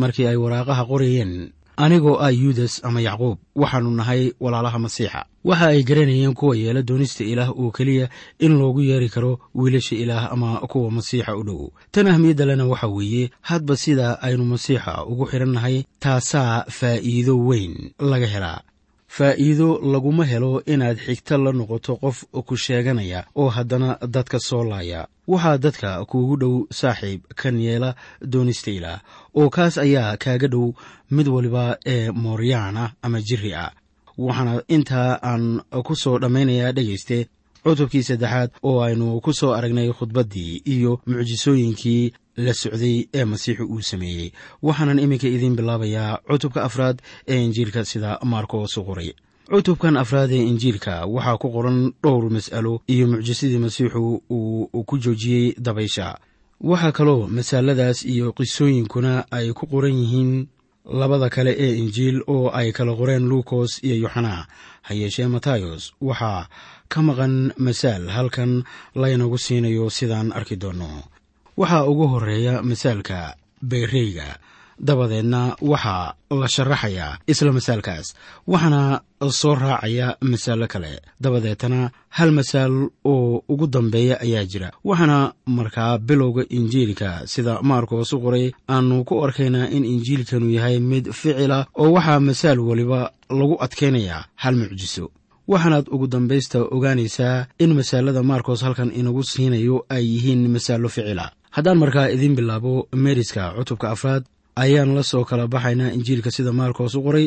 markii 0.00 0.26
ay 0.30 0.36
waraaqaha 0.44 0.82
qorayeen 0.90 1.32
anigoo 1.76 2.16
ah 2.20 2.30
yudas 2.32 2.80
ama 2.84 3.00
yacquub 3.00 3.38
waxaannu 3.56 3.90
nahay 3.90 4.32
walaalaha 4.40 4.78
masiixa. 4.78 5.24
Waxa 5.44 5.66
ay 5.68 5.82
garanayeen 5.82 6.34
kuwa 6.34 6.56
yeela 6.56 6.82
doonista 6.82 7.24
ilaah 7.24 7.50
oo 7.50 7.70
keliya 7.70 8.08
in 8.38 8.58
loogu 8.58 8.80
yeeri 8.82 9.08
karo 9.08 9.40
wiilasha 9.54 9.96
ilaah 9.96 10.32
ama 10.32 10.60
kuwa 10.60 10.90
masiixa 10.90 11.36
u 11.36 11.42
dhow. 11.44 11.68
Tan 11.92 12.06
ahmiyadda 12.08 12.44
lena 12.46 12.66
waxa 12.66 12.86
weeye 12.88 13.30
hadba 13.40 13.76
sida 13.76 14.22
aynu 14.22 14.44
masiixa 14.44 15.04
ugu 15.06 15.26
xidhannahay 15.26 15.84
taasaa 16.00 16.64
faa'iido 16.70 17.38
weyn 17.38 17.90
laga 17.98 18.26
helaa. 18.26 18.60
Faa'iido 19.08 19.78
laguma 19.92 20.24
helo 20.24 20.62
inaad 20.66 20.98
xigto 20.98 21.38
la 21.38 21.52
noqoto 21.52 21.96
qof 21.96 22.24
ku 22.46 22.56
sheeganaya 22.56 23.24
oo 23.36 23.48
haddana 23.48 23.98
dadka 24.08 24.38
soo 24.40 24.64
laaya. 24.64 25.06
Waxaa 25.28 25.58
dadka 25.58 26.04
kuugu 26.04 26.36
dhow 26.36 26.66
saaxiib 26.72 27.20
kan 27.36 27.60
yeela 27.60 27.94
doonista 28.20 28.70
ilaah 28.70 29.00
oo 29.34 29.50
kaas 29.50 29.78
ayaa 29.78 30.16
kaaga 30.16 30.48
dhow 30.48 30.72
mid 31.10 31.28
waliba 31.28 31.76
ee 31.86 32.10
mooryaan 32.10 32.76
ah 32.76 32.90
ama 33.02 33.20
jiri 33.28 33.54
ah 33.54 33.70
waxaana 34.18 34.62
intaa 34.68 35.18
aan 35.30 35.44
ku 35.86 35.94
soo 35.96 36.18
dhammaynayaa 36.18 36.72
dhegayste 36.76 37.18
cutubkii 37.64 38.02
saddexaad 38.08 38.50
oo 38.62 38.78
aynu 38.86 39.20
ku 39.24 39.32
soo 39.32 39.52
aragnay 39.58 39.88
khudbaddii 39.98 40.62
iyo 40.74 41.00
mucjisooyinkii 41.06 42.12
la 42.36 42.52
socday 42.54 43.06
ee 43.14 43.24
masiixu 43.24 43.64
uu 43.64 43.82
sameeyey. 43.82 44.32
Waxaanan 44.62 44.98
iminka 44.98 45.28
idiin 45.28 45.56
bilaabayaa 45.56 46.18
cutubka 46.30 46.62
afraad 46.64 46.98
ee 47.28 47.44
injiilka 47.44 47.84
sida 47.84 48.18
maarkos 48.22 48.76
u 48.76 48.84
qoray. 48.84 49.10
Cutubkan 49.50 49.96
afraad 49.96 50.30
ee 50.32 50.42
injiilka 50.50 51.06
waxaa 51.06 51.36
ku 51.38 51.48
qoran 51.54 51.92
dhowr 52.02 52.30
mas'alo 52.30 52.80
iyo 52.88 53.06
mucjisadii 53.06 53.58
masiixu 53.58 54.22
uu 54.30 54.84
ku 54.86 54.98
joojiyey 54.98 55.54
dabaysha 55.58 56.18
waxaa 56.70 56.92
kaloo 56.98 57.22
masaaladaas 57.36 57.98
iyo 58.12 58.26
qisooyinkuna 58.38 59.12
ay 59.36 59.46
ku 59.58 59.64
qoran 59.72 59.96
yihiin 60.00 60.32
labada 61.00 61.28
kale 61.34 61.52
ee 61.64 61.72
injiil 61.82 62.16
oo 62.34 62.46
ay 62.58 62.68
kala 62.76 62.92
qoreen 63.00 63.24
luukos 63.30 63.70
iyo 63.86 63.96
yoxana. 64.04 64.34
Ha 64.86 64.90
yeeshee 65.00 65.28
matayos 65.34 65.82
waxaa 66.08 66.48
ka 66.92 66.98
maqan 67.06 67.34
masaal 67.64 68.04
halkan 68.16 68.52
laynagu 69.00 69.38
siinayo 69.44 69.84
sidaan 69.96 70.28
arki 70.38 70.56
doonno 70.62 70.88
waxaa 71.60 71.84
ugu 71.90 72.04
horreeya 72.12 72.54
masaalka 72.68 73.18
beereyga 73.70 74.28
dabadeedna 74.78 75.56
waxaa 75.60 76.14
la 76.30 76.48
sharaxayaa 76.48 77.18
isla 77.26 77.52
masaalkaas 77.52 78.14
waxaana 78.46 79.00
soo 79.30 79.54
raacaya 79.54 80.16
masaalo 80.20 80.66
kale. 80.66 81.00
Dabadeetana 81.20 81.90
hal 82.08 82.30
masaal 82.32 82.88
oo 83.04 83.42
ugu 83.48 83.66
dambeeya 83.66 84.20
ayaa 84.20 84.44
jira 84.44 84.70
waxaana 84.84 85.32
markaa 85.46 85.98
bilowga 85.98 86.44
injiilka 86.48 87.26
sida 87.26 87.62
maarkos 87.62 88.12
u 88.12 88.20
qoray 88.20 88.52
aanu 88.68 89.04
ku 89.04 89.24
arkaynaa 89.24 89.68
in 89.76 89.84
injiilkanu 89.84 90.50
yahay 90.50 90.78
mid 90.80 91.12
ficila 91.12 91.66
oo 91.74 91.92
waxaa 91.92 92.20
masaal 92.20 92.58
weliba 92.60 93.10
lagu 93.30 93.56
adkaynayaa 93.64 94.24
hal 94.42 94.54
mucjiso. 94.56 95.10
Waxaanaad 95.48 95.86
ugu 95.94 96.06
dambaysta 96.06 96.58
ogaanaysaa 96.76 97.46
in 97.58 97.74
masaalada 97.74 98.22
maarkos 98.22 98.62
halkan 98.62 98.90
inagu 99.00 99.22
siinayo 99.22 99.84
ay 99.88 100.04
yihiin 100.12 100.48
masaallo 100.48 100.88
ficila 100.88 101.32
haddaan 101.50 101.78
markaa 101.78 102.08
idiin 102.14 102.34
bilaabo 102.36 102.88
meeriska 102.92 103.52
cutubka 103.56 103.90
afraad 103.90 104.24
ayaan 104.62 104.90
la 104.96 105.02
soo 105.02 105.24
kala 105.28 105.46
baxaynaa 105.54 105.90
injiilka 105.96 106.30
sida 106.36 106.52
maarkos 106.58 106.94
u 106.94 107.02
qoray 107.06 107.26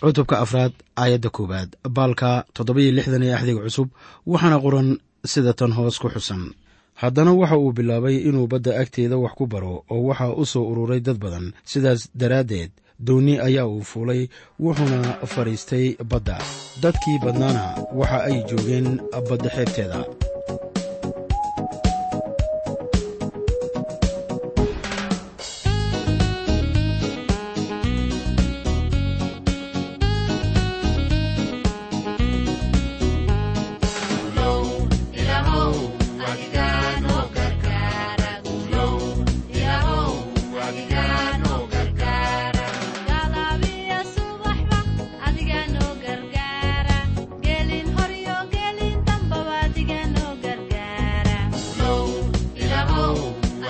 cutubka 0.00 0.36
afraad 0.44 0.72
aayadda 1.02 1.30
koowaad 1.36 1.70
baalka 1.96 2.30
toddobiyo 2.54 2.90
lixdan 2.96 3.22
ee 3.26 3.32
axdiga 3.36 3.60
cusub 3.66 3.88
waxaana 4.32 4.58
qoran 4.64 4.88
sida 5.32 5.52
tan 5.58 5.72
hoos 5.76 5.96
ku 6.02 6.08
xusan. 6.14 6.42
Haddana 7.00 7.32
waxa 7.40 7.56
uu 7.58 7.72
bilaabay 7.76 8.16
inuu 8.28 8.46
badda 8.52 8.72
agteeda 8.82 9.16
wax 9.24 9.32
ku 9.38 9.44
baro 9.52 9.74
oo 9.92 10.02
waxaa 10.08 10.32
u 10.40 10.44
soo 10.52 10.64
ururay 10.70 11.00
dad 11.06 11.18
badan. 11.24 11.46
Sidaas 11.70 12.00
daraaddeed 12.20 12.70
doonni 13.06 13.34
ayaa 13.46 13.66
uu 13.66 13.82
fuulay 13.90 14.22
wuxuuna 14.62 15.00
fadhiistay 15.32 15.86
badda. 16.10 16.36
Dadkii 16.82 17.18
badnaana 17.24 17.64
waxa 17.98 18.18
ay 18.28 18.36
joogeen 18.48 18.88
badda 19.28 19.48
xeebteeda 19.56 19.98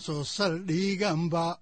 soo 0.00 0.24
saldhiganba 0.24 1.56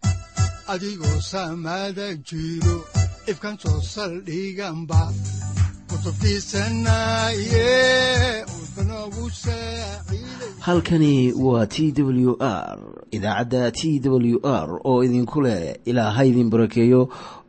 halkani 10.60 11.32
waa 11.32 11.66
t 11.66 11.92
w 12.02 12.36
r 12.40 12.78
idaacadda 13.10 13.70
t 13.70 14.00
w 14.04 14.40
r 14.44 14.80
oo 14.84 15.04
idinku 15.04 15.40
leh 15.40 15.74
ilaa 15.84 16.10
ha 16.10 16.24
idin 16.24 16.50
barakeeyo 16.50 17.08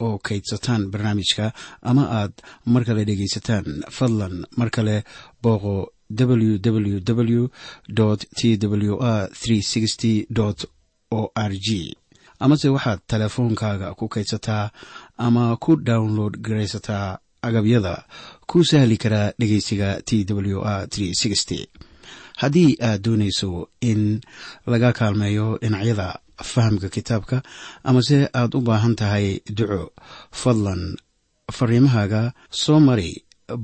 oo 0.00 0.18
kaydsataan 0.18 0.90
barnaamijka 0.92 1.52
ama 1.82 2.02
aad 2.20 2.32
mar 2.72 2.84
kale 2.84 3.04
dhegaysataan. 3.08 3.64
Fadlan 3.96 4.44
mar 4.56 4.70
kale 4.70 5.04
booqo 5.42 5.74
www 6.20 6.98
t 7.00 8.56
w 8.72 8.94
r 9.00 9.28
o 11.10 11.30
r 11.34 11.52
g 11.66 11.96
amase 12.38 12.68
waxaad 12.68 13.00
teleefoonkaaga 13.10 13.94
ku 13.98 14.08
kaydsataa 14.08 14.70
ama 15.16 15.56
ku 15.56 15.76
download 15.76 16.34
garaysataa 16.46 17.18
agabyada 17.42 17.94
ku 18.46 18.64
sahli 18.64 18.96
karaa 18.96 19.32
dhegeysiga 19.38 20.02
t 20.04 20.24
w 20.28 20.60
r 20.62 20.86
haddii 22.36 22.76
aad 22.88 23.00
doonayso 23.04 23.68
in 23.80 24.20
laga 24.66 24.92
kaalmeeyo 24.92 25.58
dhinacyada 25.62 26.08
fahamka 26.42 26.88
kitaabka 26.88 27.42
amase 27.84 28.28
aad 28.34 28.54
u 28.54 28.60
baahan 28.60 28.94
tahay 29.00 29.40
duco 29.56 29.92
fadlan 30.40 30.96
fariimahaaga 31.56 32.32
soo 32.50 32.80
mari 32.80 33.10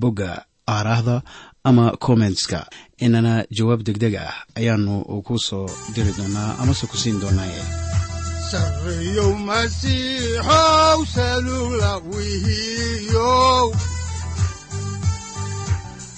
bogga 0.00 0.30
aaraahda 0.74 1.16
ama 1.64 1.84
kommentska 2.04 2.66
inana 3.04 3.44
jawaab 3.56 3.80
deg 3.86 3.98
deg 4.02 4.14
ah 4.26 4.34
ayaanu 4.58 4.94
ku 5.26 5.34
soo 5.38 5.66
diri 5.94 6.12
doonaa 6.18 6.50
amase 6.62 6.84
ku 6.90 6.96
siin 7.02 7.18
doonaaye. 7.22 7.62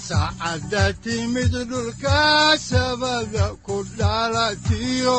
Saacadda 0.09 0.85
timid 1.03 1.53
dhulka 1.71 2.57
sabada 2.69 3.47
ku 3.65 3.77
dhalatiyo 3.99 5.19